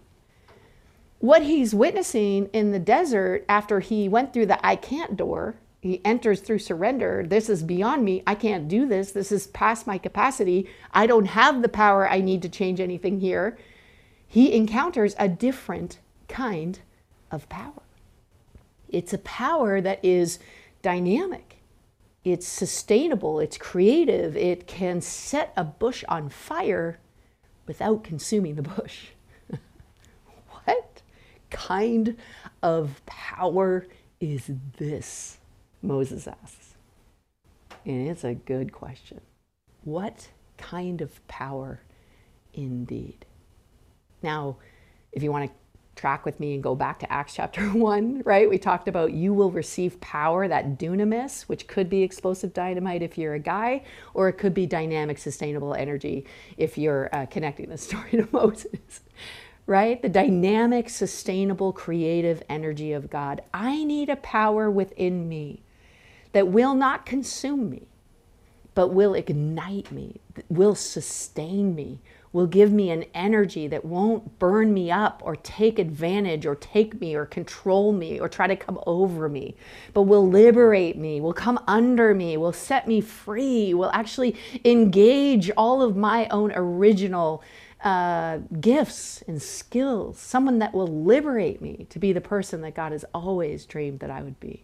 What 1.20 1.44
he's 1.44 1.76
witnessing 1.76 2.48
in 2.54 2.72
the 2.72 2.80
desert 2.80 3.46
after 3.48 3.82
he 3.82 4.10
went 4.10 4.34
through 4.34 4.48
the 4.48 4.66
I 4.66 4.76
can't 4.76 5.16
door 5.16 5.58
he 5.82 6.04
enters 6.04 6.42
through 6.42 6.60
surrender. 6.60 7.26
This 7.26 7.50
is 7.50 7.64
beyond 7.64 8.04
me. 8.04 8.22
I 8.28 8.36
can't 8.36 8.68
do 8.68 8.86
this. 8.86 9.12
This 9.12 9.32
is 9.32 9.48
past 9.48 9.88
my 9.88 9.98
capacity. 9.98 10.70
I 10.92 11.08
don't 11.08 11.26
have 11.26 11.62
the 11.62 11.70
power 11.70 12.08
I 12.08 12.20
need 12.20 12.42
to 12.42 12.50
change 12.50 12.80
anything 12.80 13.22
here. 13.22 13.58
He 14.28 14.54
encounters 14.54 15.16
a 15.18 15.30
different 15.30 16.00
kind 16.28 16.80
of 17.32 17.48
power. 17.50 17.82
It's 18.90 19.14
a 19.14 19.20
power 19.20 19.82
that 19.82 20.04
is 20.04 20.40
dynamic, 20.82 21.58
it's 22.24 22.48
sustainable, 22.48 23.40
it's 23.40 23.58
creative, 23.58 24.36
it 24.36 24.68
can 24.68 25.02
set 25.02 25.54
a 25.56 25.64
bush 25.64 26.04
on 26.10 26.30
fire 26.30 27.00
without 27.68 28.04
consuming 28.04 28.56
the 28.56 28.62
bush. 28.64 29.08
what 30.64 31.02
kind 31.50 32.18
of 32.64 33.02
power 33.06 33.86
is 34.20 34.50
this? 34.78 35.39
Moses 35.82 36.28
asks. 36.28 36.76
And 37.86 38.08
it's 38.08 38.24
a 38.24 38.34
good 38.34 38.72
question. 38.72 39.22
What 39.84 40.30
kind 40.58 41.02
of 41.02 41.26
power 41.28 41.82
indeed? 42.54 43.26
Now, 44.22 44.58
if 45.12 45.24
you 45.24 45.32
want 45.32 45.50
to 45.50 45.56
track 45.96 46.26
with 46.26 46.40
me 46.40 46.54
and 46.54 46.64
go 46.64 46.76
back 46.76 47.00
to 47.00 47.12
Acts 47.12 47.34
chapter 47.36 47.62
1, 47.70 48.24
right? 48.26 48.50
We 48.50 48.58
talked 48.58 48.88
about 48.88 49.14
you 49.14 49.34
will 49.34 49.52
receive 49.52 50.00
power, 50.02 50.48
that 50.48 50.78
dunamis, 50.78 51.44
which 51.44 51.68
could 51.68 51.90
be 51.90 52.04
explosive 52.04 52.54
dynamite 52.54 53.02
if 53.02 53.18
you're 53.18 53.34
a 53.34 53.40
guy, 53.40 53.84
or 54.14 54.30
it 54.30 54.34
could 54.34 54.54
be 54.54 54.66
dynamic, 54.66 55.18
sustainable 55.18 55.74
energy 55.74 56.26
if 56.58 56.78
you're 56.78 57.10
uh, 57.14 57.26
connecting 57.26 57.70
the 57.70 57.78
story 57.88 58.12
to 58.12 58.28
Moses, 58.32 59.02
right? 59.66 60.02
The 60.02 60.10
dynamic, 60.10 60.90
sustainable, 60.90 61.74
creative 61.74 62.44
energy 62.50 62.94
of 62.94 63.10
God. 63.10 63.42
I 63.54 63.84
need 63.84 64.10
a 64.10 64.16
power 64.18 64.70
within 64.70 65.28
me 65.28 65.64
that 66.32 66.48
will 66.48 66.76
not 66.76 67.06
consume 67.06 67.70
me, 67.70 67.88
but 68.76 68.90
will 68.90 69.14
ignite 69.14 69.92
me, 69.92 70.22
will 70.50 70.76
sustain 70.76 71.76
me, 71.76 72.00
will 72.32 72.48
give 72.48 72.72
me 72.72 72.92
an 72.92 73.06
energy 73.14 73.68
that 73.68 73.84
won't 73.84 74.38
burn 74.38 74.74
me 74.74 74.92
up 74.92 75.22
or 75.26 75.36
take 75.36 75.80
advantage 75.80 76.46
or 76.46 76.56
take 76.56 77.02
me 77.02 77.16
or 77.16 77.26
control 77.26 77.92
me 77.92 78.20
or 78.20 78.30
try 78.30 78.46
to 78.46 78.56
come 78.56 78.80
over 78.86 79.28
me, 79.28 79.56
but 79.94 80.04
will 80.04 80.28
liberate 80.28 80.98
me, 80.98 81.20
will 81.20 81.34
come 81.34 81.60
under 81.68 82.14
me, 82.14 82.38
will 82.38 82.54
set 82.54 82.88
me 82.88 83.02
free, 83.02 83.74
will 83.74 83.92
actually 83.92 84.36
engage 84.64 85.50
all 85.58 85.82
of 85.82 85.98
my 85.98 86.28
own 86.28 86.52
original 86.54 87.44
uh, 87.84 88.38
gifts 88.60 89.24
and 89.28 89.42
skills, 89.42 90.20
someone 90.20 90.60
that 90.60 90.74
will 90.74 90.88
liberate 90.88 91.62
me 91.62 91.88
to 91.90 91.98
be 91.98 92.14
the 92.14 92.22
person 92.22 92.62
that 92.62 92.76
God 92.76 92.92
has 92.92 93.06
always 93.14 93.66
dreamed 93.66 94.02
that 94.02 94.12
I 94.12 94.22
would 94.22 94.40
be. 94.40 94.64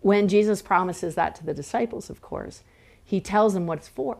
When 0.00 0.28
Jesus 0.28 0.62
promises 0.62 1.14
that 1.14 1.34
to 1.36 1.44
the 1.44 1.54
disciples, 1.54 2.10
of 2.10 2.22
course, 2.22 2.62
he 3.04 3.20
tells 3.20 3.54
them 3.54 3.66
what 3.66 3.78
it's 3.78 3.88
for. 3.88 4.18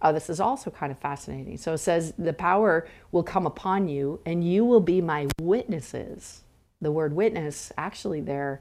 Oh, 0.00 0.12
this 0.12 0.28
is 0.28 0.40
also 0.40 0.70
kind 0.70 0.90
of 0.90 0.98
fascinating. 0.98 1.56
So 1.58 1.74
it 1.74 1.78
says, 1.78 2.12
The 2.18 2.32
power 2.32 2.88
will 3.12 3.22
come 3.22 3.46
upon 3.46 3.88
you, 3.88 4.20
and 4.26 4.42
you 4.42 4.64
will 4.64 4.80
be 4.80 5.00
my 5.00 5.28
witnesses. 5.40 6.42
The 6.80 6.90
word 6.90 7.14
witness, 7.14 7.72
actually, 7.78 8.20
there 8.20 8.60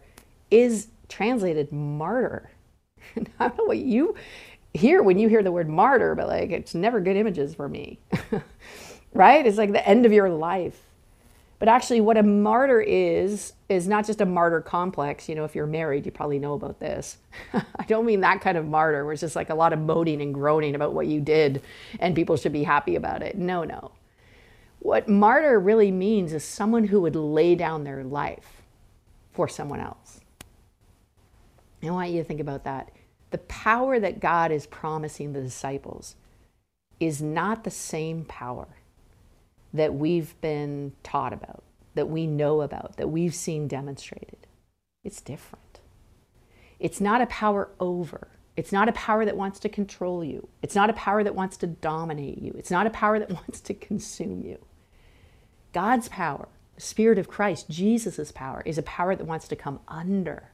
is 0.52 0.88
translated 1.10 1.72
martyr. 1.72 2.52
I 3.16 3.48
don't 3.48 3.58
know 3.58 3.66
what 3.66 3.80
you 3.80 4.16
hear 4.74 5.02
when 5.02 5.18
you 5.18 5.28
hear 5.28 5.44
the 5.44 5.52
word 5.52 5.68
martyr, 5.68 6.16
but 6.16 6.28
like 6.28 6.52
it's 6.52 6.76
never 6.76 7.02
good 7.02 7.18
images 7.18 7.56
for 7.56 7.68
me. 7.68 8.00
right? 9.14 9.46
It's 9.46 9.58
like 9.58 9.72
the 9.72 9.88
end 9.88 10.06
of 10.06 10.14
your 10.14 10.30
life. 10.30 10.80
But 11.62 11.68
actually, 11.68 12.02
what 12.02 12.18
a 12.18 12.24
martyr 12.24 12.82
is, 12.82 13.54
is 13.70 13.88
not 13.88 14.08
just 14.08 14.20
a 14.20 14.26
martyr 14.26 14.62
complex. 14.62 15.30
You 15.30 15.36
know, 15.36 15.44
if 15.44 15.54
you're 15.54 15.68
married, 15.68 16.08
you 16.08 16.12
probably 16.12 16.40
know 16.40 16.54
about 16.54 16.80
this. 16.80 17.20
I 17.54 17.84
don't 17.86 18.08
mean 18.08 18.22
that 18.22 18.42
kind 18.42 18.58
of 18.58 18.66
martyr 18.66 19.06
where 19.06 19.14
it's 19.14 19.22
just 19.22 19.36
like 19.36 19.52
a 19.52 19.54
lot 19.54 19.72
of 19.72 19.78
moaning 19.78 20.24
and 20.24 20.34
groaning 20.34 20.74
about 20.74 20.96
what 20.96 21.06
you 21.06 21.22
did 21.22 21.62
and 22.00 22.16
people 22.16 22.36
should 22.36 22.52
be 22.52 22.64
happy 22.64 22.96
about 22.96 23.22
it. 23.22 23.38
No, 23.38 23.64
no. 23.64 23.92
What 24.80 25.08
martyr 25.08 25.60
really 25.60 25.92
means 25.92 26.34
is 26.34 26.44
someone 26.44 26.86
who 26.86 27.00
would 27.02 27.16
lay 27.16 27.54
down 27.54 27.84
their 27.84 28.04
life 28.04 28.64
for 29.32 29.48
someone 29.48 29.82
else. 29.82 30.20
I 31.84 31.92
want 31.92 32.10
you 32.10 32.24
to 32.24 32.28
think 32.28 32.42
about 32.42 32.64
that. 32.64 32.90
The 33.30 33.38
power 33.38 34.00
that 34.00 34.20
God 34.20 34.52
is 34.52 34.66
promising 34.66 35.34
the 35.34 35.42
disciples 35.42 36.16
is 37.00 37.22
not 37.22 37.64
the 37.64 37.70
same 37.70 38.26
power 38.26 38.68
that 39.74 39.94
we've 39.94 40.40
been 40.42 40.94
taught 41.04 41.34
about, 41.34 41.64
that 41.96 42.10
we 42.10 42.28
know 42.28 42.62
about, 42.62 42.98
that 42.98 43.10
we've 43.10 43.36
seen 43.36 43.68
demonstrated. 43.68 44.48
It's 45.04 45.22
different. 45.22 45.80
It's 46.80 47.02
not 47.02 47.22
a 47.22 47.28
power 47.28 47.70
over. 47.80 48.28
It's 48.58 48.72
not 48.72 48.90
a 48.90 48.94
power 48.94 49.24
that 49.26 49.38
wants 49.38 49.60
to 49.60 49.70
control 49.70 50.24
you. 50.24 50.50
It's 50.62 50.76
not 50.76 50.90
a 50.90 50.94
power 50.94 51.24
that 51.24 51.36
wants 51.36 51.58
to 51.58 51.68
dominate 51.68 52.40
you. 52.40 52.54
It's 52.58 52.72
not 52.72 52.88
a 52.88 52.92
power 52.92 53.18
that 53.20 53.32
wants 53.42 53.62
to 53.62 53.74
consume 53.74 54.44
you. 54.44 54.58
God's 55.74 56.10
power, 56.10 56.50
the 56.76 56.82
Spirit 56.82 57.18
of 57.18 57.30
Christ, 57.30 57.70
Jesus' 57.70 58.32
power, 58.32 58.62
is 58.66 58.78
a 58.78 58.84
power 58.84 59.16
that 59.16 59.26
wants 59.26 59.48
to 59.48 59.56
come 59.56 59.80
under 59.88 60.51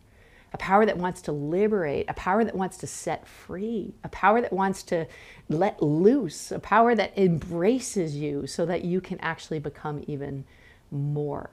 a 0.53 0.57
power 0.57 0.85
that 0.85 0.97
wants 0.97 1.21
to 1.23 1.31
liberate, 1.31 2.05
a 2.07 2.13
power 2.13 2.43
that 2.43 2.55
wants 2.55 2.77
to 2.77 2.87
set 2.87 3.27
free, 3.27 3.93
a 4.03 4.09
power 4.09 4.41
that 4.41 4.53
wants 4.53 4.81
to 4.83 5.05
let 5.49 5.81
loose, 5.81 6.51
a 6.51 6.59
power 6.59 6.95
that 6.95 7.17
embraces 7.17 8.15
you 8.15 8.47
so 8.47 8.65
that 8.65 8.83
you 8.83 9.01
can 9.01 9.19
actually 9.19 9.59
become 9.59 10.03
even 10.07 10.45
more 10.89 11.49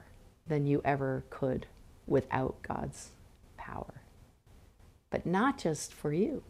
than 0.47 0.65
you 0.65 0.81
ever 0.85 1.23
could 1.29 1.65
without 2.07 2.55
God's 2.61 3.09
power. 3.57 4.01
But 5.09 5.25
not 5.25 5.57
just 5.57 5.93
for 5.93 6.13
you. 6.13 6.43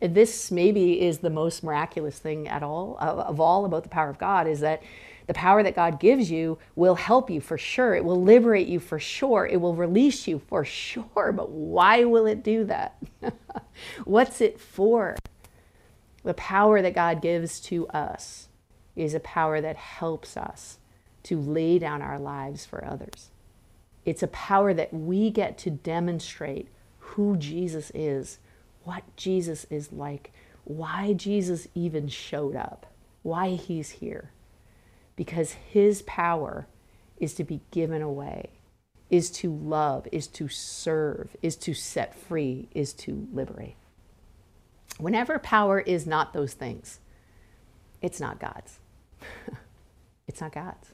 This 0.00 0.50
maybe 0.50 1.00
is 1.00 1.18
the 1.18 1.30
most 1.30 1.64
miraculous 1.64 2.18
thing 2.18 2.48
at 2.48 2.62
all 2.62 2.98
of 3.00 3.40
all 3.40 3.64
about 3.64 3.82
the 3.82 3.88
power 3.88 4.10
of 4.10 4.18
God 4.18 4.46
is 4.46 4.60
that 4.60 4.82
the 5.26 5.34
power 5.34 5.62
that 5.62 5.74
God 5.74 5.98
gives 5.98 6.30
you 6.30 6.58
will 6.76 6.94
help 6.94 7.30
you 7.30 7.40
for 7.40 7.58
sure. 7.58 7.94
It 7.94 8.04
will 8.04 8.22
liberate 8.22 8.68
you 8.68 8.78
for 8.78 8.98
sure. 8.98 9.46
It 9.46 9.60
will 9.60 9.74
release 9.74 10.28
you 10.28 10.38
for 10.38 10.64
sure. 10.64 11.32
But 11.32 11.50
why 11.50 12.04
will 12.04 12.26
it 12.26 12.44
do 12.44 12.64
that? 12.64 12.96
What's 14.04 14.40
it 14.40 14.60
for? 14.60 15.16
The 16.22 16.34
power 16.34 16.80
that 16.80 16.94
God 16.94 17.20
gives 17.20 17.60
to 17.62 17.88
us 17.88 18.48
is 18.94 19.14
a 19.14 19.20
power 19.20 19.60
that 19.60 19.76
helps 19.76 20.36
us 20.36 20.78
to 21.24 21.40
lay 21.40 21.78
down 21.78 22.02
our 22.02 22.18
lives 22.18 22.64
for 22.64 22.84
others. 22.84 23.30
It's 24.04 24.22
a 24.22 24.28
power 24.28 24.72
that 24.74 24.94
we 24.94 25.30
get 25.30 25.58
to 25.58 25.70
demonstrate 25.70 26.68
who 26.98 27.36
Jesus 27.36 27.90
is, 27.94 28.38
what 28.84 29.02
Jesus 29.16 29.66
is 29.70 29.92
like, 29.92 30.32
why 30.62 31.12
Jesus 31.12 31.66
even 31.74 32.06
showed 32.06 32.54
up, 32.54 32.86
why 33.22 33.50
he's 33.50 33.90
here 33.90 34.30
because 35.16 35.52
his 35.52 36.02
power 36.02 36.66
is 37.18 37.34
to 37.34 37.44
be 37.44 37.60
given 37.70 38.02
away, 38.02 38.50
is 39.10 39.30
to 39.30 39.50
love, 39.50 40.06
is 40.12 40.26
to 40.26 40.48
serve, 40.48 41.34
is 41.42 41.56
to 41.56 41.74
set 41.74 42.14
free, 42.14 42.68
is 42.74 42.92
to 42.92 43.26
liberate. 43.32 43.76
Whenever 44.98 45.38
power 45.38 45.80
is 45.80 46.06
not 46.06 46.32
those 46.32 46.54
things, 46.54 47.00
it's 48.02 48.20
not 48.20 48.38
God's. 48.38 48.78
it's 50.28 50.40
not 50.40 50.52
God's. 50.52 50.92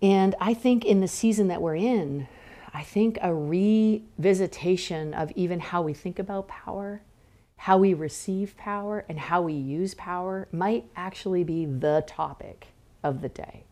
And 0.00 0.34
I 0.40 0.54
think 0.54 0.84
in 0.84 1.00
the 1.00 1.08
season 1.08 1.48
that 1.48 1.62
we're 1.62 1.76
in, 1.76 2.26
I 2.74 2.82
think 2.82 3.18
a 3.18 3.28
revisitation 3.28 5.12
of 5.14 5.30
even 5.36 5.60
how 5.60 5.82
we 5.82 5.92
think 5.94 6.18
about 6.18 6.48
power 6.48 7.02
how 7.62 7.78
we 7.78 7.94
receive 7.94 8.56
power 8.56 9.04
and 9.08 9.20
how 9.20 9.40
we 9.40 9.52
use 9.52 9.94
power 9.94 10.48
might 10.50 10.84
actually 10.96 11.44
be 11.44 11.64
the 11.64 12.02
topic 12.08 12.66
of 13.04 13.22
the 13.22 13.28
day. 13.28 13.62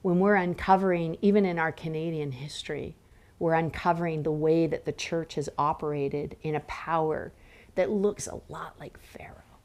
When 0.00 0.18
we're 0.20 0.36
uncovering, 0.36 1.18
even 1.20 1.44
in 1.44 1.58
our 1.58 1.70
Canadian 1.70 2.32
history, 2.32 2.96
we're 3.38 3.52
uncovering 3.52 4.22
the 4.22 4.32
way 4.32 4.66
that 4.66 4.86
the 4.86 4.92
church 4.92 5.34
has 5.34 5.50
operated 5.58 6.38
in 6.42 6.54
a 6.54 6.60
power 6.60 7.30
that 7.74 7.90
looks 7.90 8.26
a 8.26 8.40
lot 8.48 8.80
like 8.80 8.98
Pharaoh, 8.98 9.58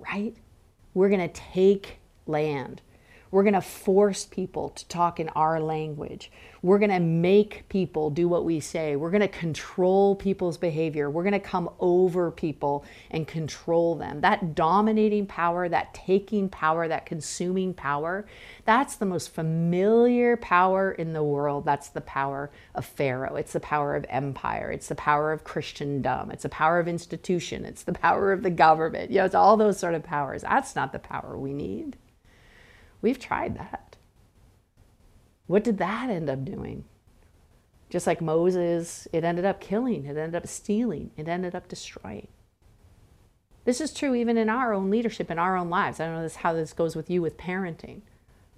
right? 0.00 0.36
We're 0.94 1.10
going 1.10 1.30
to 1.30 1.40
take 1.52 2.00
land 2.26 2.82
we're 3.30 3.42
going 3.42 3.54
to 3.54 3.60
force 3.60 4.24
people 4.24 4.70
to 4.70 4.86
talk 4.88 5.20
in 5.20 5.28
our 5.30 5.60
language. 5.60 6.30
We're 6.62 6.78
going 6.78 6.90
to 6.90 7.00
make 7.00 7.68
people 7.68 8.10
do 8.10 8.26
what 8.28 8.44
we 8.44 8.58
say. 8.58 8.96
We're 8.96 9.10
going 9.10 9.20
to 9.20 9.28
control 9.28 10.16
people's 10.16 10.56
behavior. 10.56 11.08
We're 11.08 11.22
going 11.22 11.32
to 11.32 11.38
come 11.38 11.70
over 11.78 12.30
people 12.30 12.84
and 13.10 13.28
control 13.28 13.94
them. 13.94 14.22
That 14.22 14.54
dominating 14.54 15.26
power, 15.26 15.68
that 15.68 15.94
taking 15.94 16.48
power, 16.48 16.88
that 16.88 17.06
consuming 17.06 17.74
power, 17.74 18.26
that's 18.64 18.96
the 18.96 19.06
most 19.06 19.30
familiar 19.30 20.36
power 20.36 20.90
in 20.90 21.12
the 21.12 21.22
world. 21.22 21.64
That's 21.64 21.88
the 21.88 22.00
power 22.00 22.50
of 22.74 22.84
Pharaoh. 22.84 23.36
It's 23.36 23.52
the 23.52 23.60
power 23.60 23.94
of 23.94 24.04
empire. 24.08 24.70
It's 24.72 24.88
the 24.88 24.94
power 24.94 25.32
of 25.32 25.44
Christendom. 25.44 26.30
It's 26.30 26.42
the 26.42 26.48
power 26.48 26.80
of 26.80 26.88
institution. 26.88 27.64
It's 27.64 27.82
the 27.82 27.92
power 27.92 28.32
of 28.32 28.42
the 28.42 28.50
government. 28.50 29.10
You 29.10 29.18
know, 29.18 29.26
it's 29.26 29.34
all 29.34 29.56
those 29.56 29.78
sort 29.78 29.94
of 29.94 30.02
powers. 30.02 30.42
That's 30.42 30.74
not 30.74 30.92
the 30.92 30.98
power 30.98 31.38
we 31.38 31.52
need. 31.52 31.96
We've 33.00 33.18
tried 33.18 33.56
that. 33.58 33.96
What 35.46 35.64
did 35.64 35.78
that 35.78 36.10
end 36.10 36.28
up 36.28 36.44
doing? 36.44 36.84
Just 37.90 38.06
like 38.06 38.20
Moses, 38.20 39.08
it 39.12 39.24
ended 39.24 39.44
up 39.44 39.60
killing, 39.60 40.04
it 40.04 40.16
ended 40.16 40.34
up 40.34 40.46
stealing, 40.46 41.10
it 41.16 41.26
ended 41.26 41.54
up 41.54 41.68
destroying. 41.68 42.28
This 43.64 43.80
is 43.80 43.92
true 43.92 44.14
even 44.14 44.36
in 44.36 44.48
our 44.48 44.72
own 44.72 44.90
leadership, 44.90 45.30
in 45.30 45.38
our 45.38 45.56
own 45.56 45.70
lives. 45.70 46.00
I 46.00 46.06
don't 46.06 46.16
know 46.16 46.22
this, 46.22 46.36
how 46.36 46.52
this 46.52 46.72
goes 46.72 46.96
with 46.96 47.10
you 47.10 47.22
with 47.22 47.36
parenting. 47.36 48.02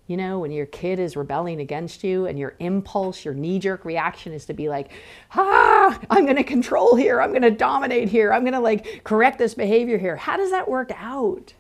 You 0.07 0.17
know, 0.17 0.41
when 0.41 0.51
your 0.51 0.67
kid 0.67 0.99
is 0.99 1.17
rebelling 1.17 1.61
against 1.61 2.03
you 2.03 2.27
and 2.27 2.37
your 2.37 2.57
impulse, 2.59 3.25
your 3.25 3.35
knee 3.35 3.61
jerk 3.61 3.85
reaction 3.85 4.33
is 4.33 4.45
to 4.47 4.53
be 4.53 4.69
like, 4.69 4.91
ah, 5.37 5.97
I'm 6.11 6.25
going 6.25 6.37
to 6.37 6.43
control 6.43 6.97
here. 6.97 7.21
I'm 7.21 7.31
going 7.31 7.43
to 7.43 7.51
dominate 7.53 8.09
here. 8.09 8.33
I'm 8.33 8.43
going 8.43 8.55
to 8.55 8.61
like 8.61 9.05
correct 9.05 9.39
this 9.39 9.55
behavior 9.55 9.99
here. 9.99 10.17
How 10.17 10.37
does 10.37 10.51
that 10.51 10.69
work 10.69 10.91
out? 10.97 11.55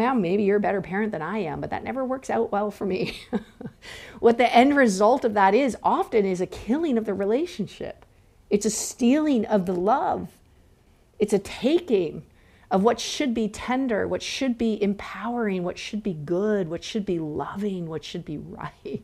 I 0.00 0.12
mean, 0.12 0.22
maybe 0.22 0.42
you're 0.44 0.56
a 0.56 0.60
better 0.60 0.80
parent 0.80 1.12
than 1.12 1.22
I 1.22 1.38
am, 1.38 1.60
but 1.60 1.70
that 1.70 1.84
never 1.84 2.04
works 2.04 2.30
out 2.30 2.52
well 2.52 2.70
for 2.70 2.86
me. 2.86 3.18
what 4.20 4.38
the 4.38 4.54
end 4.54 4.76
result 4.76 5.24
of 5.24 5.34
that 5.34 5.54
is 5.54 5.76
often 5.82 6.24
is 6.24 6.40
a 6.40 6.46
killing 6.46 6.96
of 6.96 7.04
the 7.04 7.14
relationship. 7.14 8.04
It's 8.50 8.66
a 8.66 8.70
stealing 8.70 9.46
of 9.46 9.66
the 9.66 9.74
love. 9.74 10.28
It's 11.18 11.32
a 11.32 11.38
taking 11.38 12.24
of 12.70 12.82
what 12.82 12.98
should 12.98 13.34
be 13.34 13.48
tender, 13.48 14.08
what 14.08 14.22
should 14.22 14.56
be 14.56 14.82
empowering, 14.82 15.62
what 15.62 15.78
should 15.78 16.02
be 16.02 16.14
good, 16.14 16.68
what 16.68 16.82
should 16.82 17.04
be 17.04 17.18
loving, 17.18 17.86
what 17.86 18.02
should 18.02 18.24
be 18.24 18.38
right. 18.38 19.02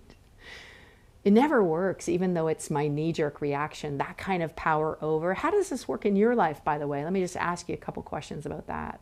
It 1.25 1.33
never 1.33 1.63
works, 1.63 2.09
even 2.09 2.33
though 2.33 2.49
it's 2.49 2.71
my 2.71 2.89
knee 2.89 3.13
jerk 3.13 3.43
reaction, 3.43 3.99
that 3.99 4.17
kind 4.17 4.43
of 4.43 4.57
power 4.57 4.97
over. 5.03 5.35
How 5.35 5.51
does 5.51 5.69
this 5.69 5.87
work 5.87 6.07
in 6.07 6.17
your 6.17 6.35
life, 6.35 6.65
by 6.65 6.79
the 6.79 6.87
way? 6.87 7.05
Let 7.05 7.13
me 7.13 7.21
just 7.21 7.37
ask 7.37 7.69
you 7.69 7.75
a 7.75 7.79
couple 7.79 8.03
questions 8.03 8.47
about 8.47 8.67
that. 8.69 9.01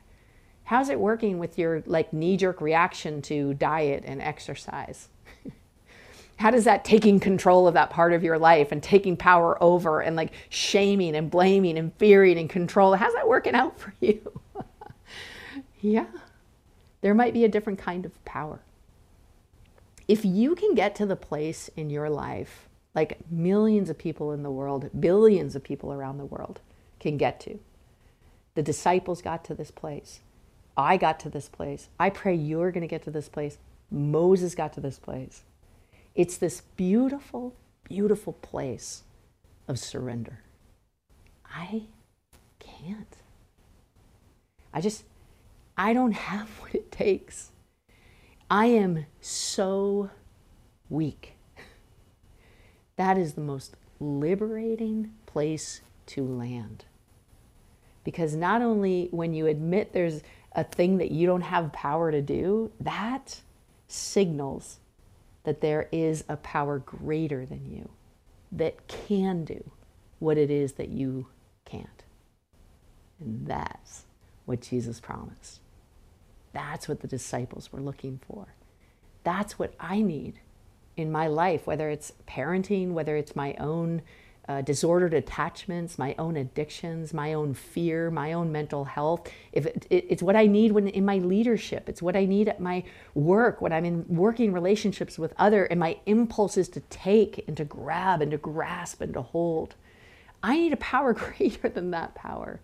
How's 0.67 0.89
it 0.89 0.99
working 0.99 1.39
with 1.39 1.59
your 1.59 1.85
like 1.87 2.13
knee 2.13 2.37
jerk 2.37 2.61
reaction 2.61 3.23
to 3.23 3.55
diet 3.55 4.03
and 4.05 4.21
exercise? 4.21 5.09
How 6.39 6.51
does 6.51 6.65
that 6.65 6.85
taking 6.85 7.21
control 7.21 7.69
of 7.69 7.75
that 7.75 7.91
part 7.91 8.13
of 8.13 8.25
your 8.25 8.37
life 8.37 8.73
and 8.73 8.83
taking 8.83 9.17
power 9.17 9.63
over 9.63 10.01
and 10.01 10.17
like 10.17 10.33
shaming 10.49 11.15
and 11.15 11.31
blaming 11.31 11.79
and 11.79 11.95
fearing 11.95 12.37
and 12.37 12.51
control, 12.51 12.97
how's 12.97 13.15
that 13.15 13.29
working 13.29 13.55
out 13.55 13.79
for 13.79 13.95
you? 14.01 14.41
yeah, 15.81 16.07
there 17.01 17.15
might 17.15 17.33
be 17.33 17.45
a 17.45 17.49
different 17.49 17.79
kind 17.79 18.05
of 18.05 18.25
power. 18.25 18.59
If 20.09 20.25
you 20.25 20.57
can 20.57 20.75
get 20.75 20.97
to 20.97 21.07
the 21.07 21.17
place 21.17 21.71
in 21.77 21.91
your 21.91 22.11
life, 22.11 22.69
like 22.93 23.21
millions 23.31 23.89
of 23.89 23.97
people 23.97 24.33
in 24.33 24.43
the 24.43 24.51
world, 24.51 24.91
billions 24.99 25.55
of 25.55 25.63
people 25.63 25.93
around 25.93 26.19
the 26.19 26.25
world 26.25 26.61
can 26.99 27.17
get 27.17 27.39
to, 27.43 27.61
the 28.57 28.63
disciples 28.63 29.23
got 29.23 29.45
to 29.45 29.55
this 29.55 29.71
place 29.71 30.21
I 30.77 30.97
got 30.97 31.19
to 31.21 31.31
this 31.31 31.49
place. 31.49 31.89
I 31.99 32.11
pray 32.11 32.35
you're 32.35 32.71
going 32.71 32.83
to 32.83 32.89
get 32.89 33.03
to 33.05 33.11
this 33.11 33.29
place. 33.29 33.59
Moses 33.91 34.55
got 34.55 34.73
to 34.75 34.81
this 34.81 34.99
place. 34.99 35.43
It's 36.15 36.37
this 36.37 36.63
beautiful, 36.77 37.55
beautiful 37.85 38.35
place 38.35 39.03
of 39.69 39.79
surrender. 39.79 40.41
I 41.45 41.83
can't. 42.59 43.17
I 44.73 44.81
just, 44.81 45.05
I 45.77 45.93
don't 45.93 46.13
have 46.13 46.49
what 46.61 46.75
it 46.75 46.93
takes. 46.93 47.51
I 48.51 48.67
am 48.67 49.07
so 49.21 50.11
weak. 50.89 51.33
That 52.97 53.19
is 53.19 53.35
the 53.35 53.41
most 53.41 53.77
liberating 54.01 55.13
place 55.27 55.81
to 56.07 56.25
land. 56.25 56.85
Because 58.05 58.37
not 58.37 58.63
only 58.63 59.09
when 59.11 59.35
you 59.35 59.47
admit 59.47 59.93
there's 59.93 60.23
a 60.57 60.65
thing 60.65 60.97
that 60.99 61.13
you 61.13 61.27
don't 61.27 61.43
have 61.43 61.73
power 61.73 62.11
to 62.11 62.23
do, 62.23 62.73
that 62.81 63.41
signals 63.87 64.79
that 65.45 65.61
there 65.61 65.89
is 65.93 66.25
a 66.29 66.37
power 66.39 66.79
greater 66.81 67.47
than 67.47 67.65
you 67.71 67.89
that 68.51 68.89
can 68.89 69.45
do 69.45 69.71
what 70.19 70.37
it 70.37 70.51
is 70.51 70.73
that 70.73 70.89
you 70.89 71.27
can't. 71.65 72.03
And 73.21 73.47
that's 73.47 74.07
what 74.45 74.61
Jesus 74.63 74.99
promised. 74.99 75.61
That's 76.53 76.89
what 76.89 77.01
the 77.01 77.07
disciples 77.07 77.71
were 77.71 77.81
looking 77.81 78.19
for. 78.27 78.49
That's 79.25 79.59
what 79.59 79.75
I 79.79 80.01
need 80.01 80.41
in 80.97 81.13
my 81.13 81.27
life, 81.27 81.67
whether 81.67 81.91
it's 81.91 82.13
parenting, 82.27 82.93
whether 82.93 83.17
it's 83.17 83.37
my 83.37 83.55
own 83.55 84.03
uh, 84.49 84.61
disordered 84.61 85.13
attachments, 85.13 85.99
my 85.99 86.15
own 86.19 86.37
addictions, 86.37 87.13
my 87.13 87.33
own 87.33 87.53
fear, 87.53 88.11
my 88.11 88.33
own 88.33 88.53
mental 88.53 88.85
health. 88.85 89.29
If 89.53 89.67
it, 89.67 89.87
it, 89.91 90.07
it's 90.09 90.23
what 90.23 90.37
I 90.37 90.47
need 90.47 90.73
when 90.73 90.87
in 90.89 91.05
my 91.05 91.19
leadership, 91.19 91.89
it's 91.89 92.01
what 92.01 92.17
I 92.17 92.27
need 92.27 92.49
at 92.49 92.61
my 92.61 92.85
work 93.15 93.61
when 93.61 93.73
I'm 93.73 93.85
in 93.85 94.05
working 94.09 94.53
relationships 94.53 95.19
with 95.19 95.35
other, 95.37 95.65
and 95.65 95.81
my 95.81 95.99
impulses 96.07 96.69
to 96.71 96.81
take 96.81 97.45
and 97.49 97.57
to 97.57 97.65
grab 97.65 98.23
and 98.23 98.31
to 98.31 98.37
grasp 98.37 99.01
and 99.01 99.15
to 99.15 99.23
hold. 99.23 99.75
I 100.43 100.57
need 100.57 100.73
a 100.73 100.79
power 100.79 101.13
greater 101.39 101.69
than 101.69 101.91
that 101.91 102.15
power, 102.15 102.61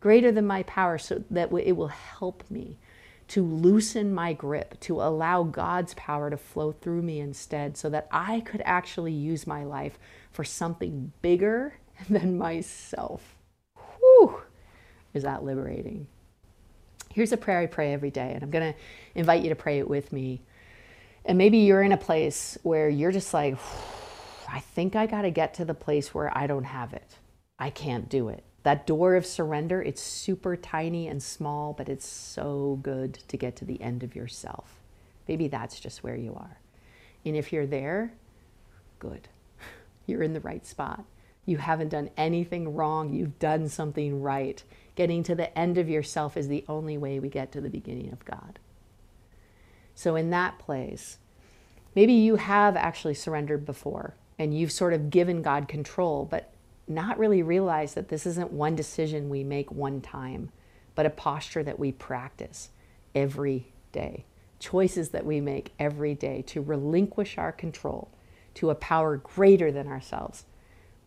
greater 0.00 0.30
than 0.30 0.46
my 0.46 0.62
power, 0.64 0.98
so 0.98 1.24
that 1.30 1.50
it 1.52 1.72
will 1.72 1.88
help 1.88 2.44
me 2.50 2.76
to 3.26 3.42
loosen 3.42 4.12
my 4.12 4.34
grip, 4.34 4.78
to 4.80 5.00
allow 5.00 5.42
God's 5.42 5.94
power 5.94 6.28
to 6.28 6.36
flow 6.36 6.72
through 6.72 7.00
me 7.00 7.20
instead, 7.20 7.76
so 7.78 7.88
that 7.88 8.06
I 8.12 8.40
could 8.40 8.62
actually 8.66 9.12
use 9.12 9.46
my 9.46 9.64
life 9.64 9.98
for 10.34 10.44
something 10.44 11.12
bigger 11.22 11.74
than 12.10 12.36
myself. 12.36 13.36
Whew, 13.98 14.42
is 15.14 15.22
that 15.22 15.44
liberating? 15.44 16.06
Here's 17.10 17.32
a 17.32 17.36
prayer 17.36 17.60
I 17.60 17.66
pray 17.66 17.92
every 17.92 18.10
day, 18.10 18.32
and 18.34 18.42
I'm 18.42 18.50
going 18.50 18.72
to 18.72 18.78
invite 19.14 19.42
you 19.42 19.48
to 19.48 19.54
pray 19.54 19.78
it 19.78 19.88
with 19.88 20.12
me. 20.12 20.42
And 21.24 21.38
maybe 21.38 21.58
you're 21.58 21.82
in 21.82 21.92
a 21.92 21.96
place 21.96 22.58
where 22.64 22.88
you're 22.88 23.12
just 23.12 23.32
like, 23.32 23.56
I 24.52 24.58
think 24.60 24.96
I 24.96 25.06
got 25.06 25.22
to 25.22 25.30
get 25.30 25.54
to 25.54 25.64
the 25.64 25.74
place 25.74 26.12
where 26.12 26.36
I 26.36 26.48
don't 26.48 26.64
have 26.64 26.92
it. 26.92 27.16
I 27.58 27.70
can't 27.70 28.08
do 28.08 28.28
it. 28.28 28.42
That 28.64 28.86
door 28.86 29.14
of 29.14 29.24
surrender, 29.24 29.80
it's 29.80 30.02
super 30.02 30.56
tiny 30.56 31.06
and 31.06 31.22
small, 31.22 31.72
but 31.72 31.88
it's 31.88 32.06
so 32.06 32.80
good 32.82 33.14
to 33.28 33.36
get 33.36 33.54
to 33.56 33.64
the 33.64 33.80
end 33.80 34.02
of 34.02 34.16
yourself. 34.16 34.80
Maybe 35.28 35.46
that's 35.46 35.78
just 35.78 36.02
where 36.02 36.16
you 36.16 36.34
are. 36.34 36.58
And 37.24 37.36
if 37.36 37.52
you're 37.52 37.66
there, 37.66 38.12
good. 38.98 39.28
You're 40.06 40.22
in 40.22 40.32
the 40.32 40.40
right 40.40 40.66
spot. 40.66 41.04
You 41.46 41.58
haven't 41.58 41.90
done 41.90 42.10
anything 42.16 42.74
wrong. 42.74 43.12
You've 43.12 43.38
done 43.38 43.68
something 43.68 44.22
right. 44.22 44.62
Getting 44.94 45.22
to 45.24 45.34
the 45.34 45.56
end 45.58 45.78
of 45.78 45.88
yourself 45.88 46.36
is 46.36 46.48
the 46.48 46.64
only 46.68 46.96
way 46.96 47.18
we 47.18 47.28
get 47.28 47.52
to 47.52 47.60
the 47.60 47.68
beginning 47.68 48.12
of 48.12 48.24
God. 48.24 48.58
So, 49.94 50.16
in 50.16 50.30
that 50.30 50.58
place, 50.58 51.18
maybe 51.94 52.12
you 52.12 52.36
have 52.36 52.76
actually 52.76 53.14
surrendered 53.14 53.64
before 53.66 54.14
and 54.38 54.56
you've 54.56 54.72
sort 54.72 54.92
of 54.92 55.10
given 55.10 55.42
God 55.42 55.68
control, 55.68 56.26
but 56.28 56.52
not 56.88 57.18
really 57.18 57.42
realized 57.42 57.94
that 57.94 58.08
this 58.08 58.26
isn't 58.26 58.52
one 58.52 58.74
decision 58.74 59.28
we 59.28 59.44
make 59.44 59.70
one 59.70 60.00
time, 60.00 60.50
but 60.94 61.06
a 61.06 61.10
posture 61.10 61.62
that 61.62 61.78
we 61.78 61.92
practice 61.92 62.70
every 63.14 63.72
day. 63.92 64.24
Choices 64.58 65.10
that 65.10 65.26
we 65.26 65.40
make 65.40 65.72
every 65.78 66.14
day 66.14 66.42
to 66.48 66.60
relinquish 66.60 67.38
our 67.38 67.52
control 67.52 68.10
to 68.54 68.70
a 68.70 68.74
power 68.74 69.16
greater 69.18 69.72
than 69.72 69.88
ourselves, 69.88 70.44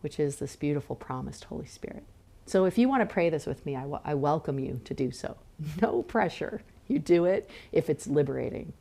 which 0.00 0.20
is 0.20 0.36
this 0.36 0.56
beautiful 0.56 0.96
promised 0.96 1.44
Holy 1.44 1.66
Spirit. 1.66 2.04
So 2.46 2.64
if 2.64 2.78
you 2.78 2.88
want 2.88 3.02
to 3.02 3.12
pray 3.12 3.30
this 3.30 3.46
with 3.46 3.64
me, 3.66 3.76
I, 3.76 3.82
w- 3.82 4.00
I 4.04 4.14
welcome 4.14 4.58
you 4.58 4.80
to 4.84 4.94
do 4.94 5.10
so. 5.10 5.36
No 5.82 6.02
pressure. 6.02 6.62
You 6.86 6.98
do 6.98 7.26
it 7.26 7.50
if 7.72 7.90
it's 7.90 8.06
liberating. 8.06 8.72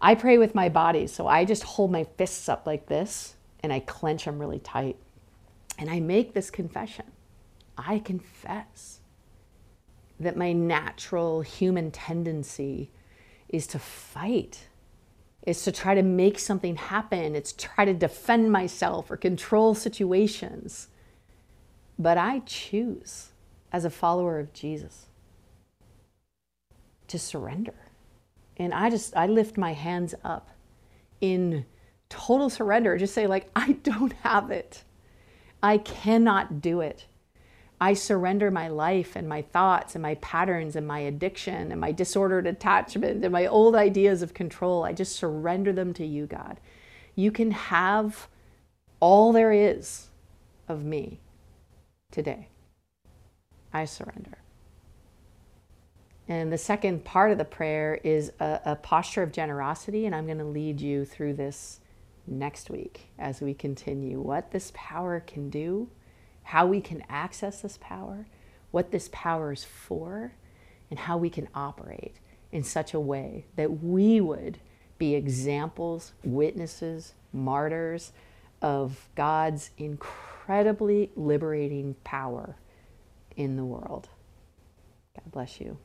I 0.00 0.14
pray 0.14 0.38
with 0.38 0.54
my 0.54 0.68
body, 0.68 1.06
so 1.06 1.26
I 1.26 1.44
just 1.44 1.62
hold 1.64 1.92
my 1.92 2.04
fists 2.04 2.48
up 2.48 2.66
like 2.66 2.86
this 2.86 3.34
and 3.62 3.72
I 3.72 3.80
clench 3.80 4.24
them 4.24 4.38
really 4.38 4.60
tight. 4.60 4.96
And 5.78 5.90
I 5.90 6.00
make 6.00 6.32
this 6.32 6.50
confession 6.50 7.06
I 7.78 7.98
confess 7.98 9.00
that 10.18 10.36
my 10.36 10.52
natural 10.52 11.40
human 11.40 11.90
tendency 11.90 12.90
is 13.48 13.66
to 13.68 13.78
fight, 13.78 14.66
is 15.46 15.62
to 15.64 15.72
try 15.72 15.94
to 15.94 16.02
make 16.02 16.38
something 16.38 16.76
happen, 16.76 17.34
it's 17.34 17.52
try 17.52 17.84
to 17.84 17.94
defend 17.94 18.52
myself 18.52 19.10
or 19.10 19.16
control 19.16 19.74
situations. 19.74 20.88
But 21.98 22.18
I 22.18 22.40
choose, 22.40 23.28
as 23.72 23.84
a 23.84 23.90
follower 23.90 24.38
of 24.38 24.52
Jesus, 24.52 25.06
to 27.08 27.18
surrender. 27.18 27.74
And 28.56 28.74
I 28.74 28.90
just, 28.90 29.16
I 29.16 29.26
lift 29.26 29.56
my 29.56 29.72
hands 29.72 30.14
up 30.22 30.50
in 31.20 31.64
total 32.08 32.50
surrender. 32.50 32.96
Just 32.98 33.14
say, 33.14 33.26
like, 33.26 33.48
I 33.56 33.72
don't 33.72 34.12
have 34.22 34.50
it. 34.50 34.84
I 35.62 35.78
cannot 35.78 36.60
do 36.60 36.80
it. 36.80 37.06
I 37.80 37.94
surrender 37.94 38.50
my 38.50 38.68
life 38.68 39.16
and 39.16 39.28
my 39.28 39.40
thoughts 39.40 39.94
and 39.94 40.02
my 40.02 40.16
patterns 40.16 40.76
and 40.76 40.86
my 40.86 40.98
addiction 40.98 41.72
and 41.72 41.80
my 41.80 41.92
disordered 41.92 42.46
attachment 42.46 43.24
and 43.24 43.32
my 43.32 43.46
old 43.46 43.74
ideas 43.74 44.20
of 44.22 44.34
control. 44.34 44.84
I 44.84 44.92
just 44.92 45.16
surrender 45.16 45.72
them 45.72 45.94
to 45.94 46.04
you, 46.04 46.26
God. 46.26 46.60
You 47.14 47.30
can 47.30 47.52
have 47.52 48.28
all 49.00 49.32
there 49.32 49.52
is 49.52 50.08
of 50.68 50.84
me 50.84 51.20
today. 52.10 52.48
I 53.72 53.86
surrender. 53.86 54.38
And 56.28 56.52
the 56.52 56.58
second 56.58 57.04
part 57.04 57.32
of 57.32 57.38
the 57.38 57.44
prayer 57.44 57.98
is 58.04 58.30
a, 58.40 58.60
a 58.64 58.76
posture 58.76 59.22
of 59.22 59.32
generosity, 59.32 60.06
and 60.06 60.14
I'm 60.14 60.26
going 60.26 60.38
to 60.38 60.44
lead 60.44 60.80
you 60.80 61.04
through 61.04 61.34
this 61.34 61.80
next 62.26 62.70
week 62.70 63.08
as 63.18 63.40
we 63.40 63.54
continue 63.54 64.20
what 64.20 64.50
this 64.52 64.70
power 64.74 65.20
can 65.26 65.50
do, 65.50 65.88
how 66.50 66.66
we 66.66 66.80
can 66.80 67.00
access 67.08 67.60
this 67.60 67.78
power, 67.80 68.26
what 68.72 68.90
this 68.90 69.08
power 69.12 69.52
is 69.52 69.62
for, 69.62 70.32
and 70.90 70.98
how 70.98 71.16
we 71.16 71.30
can 71.30 71.46
operate 71.54 72.16
in 72.50 72.64
such 72.64 72.92
a 72.92 72.98
way 72.98 73.44
that 73.54 73.84
we 73.84 74.20
would 74.20 74.58
be 74.98 75.14
examples, 75.14 76.10
witnesses, 76.24 77.14
martyrs 77.32 78.10
of 78.60 79.08
God's 79.14 79.70
incredibly 79.78 81.12
liberating 81.14 81.94
power 82.02 82.56
in 83.36 83.54
the 83.54 83.64
world. 83.64 84.08
God 85.14 85.30
bless 85.30 85.60
you. 85.60 85.78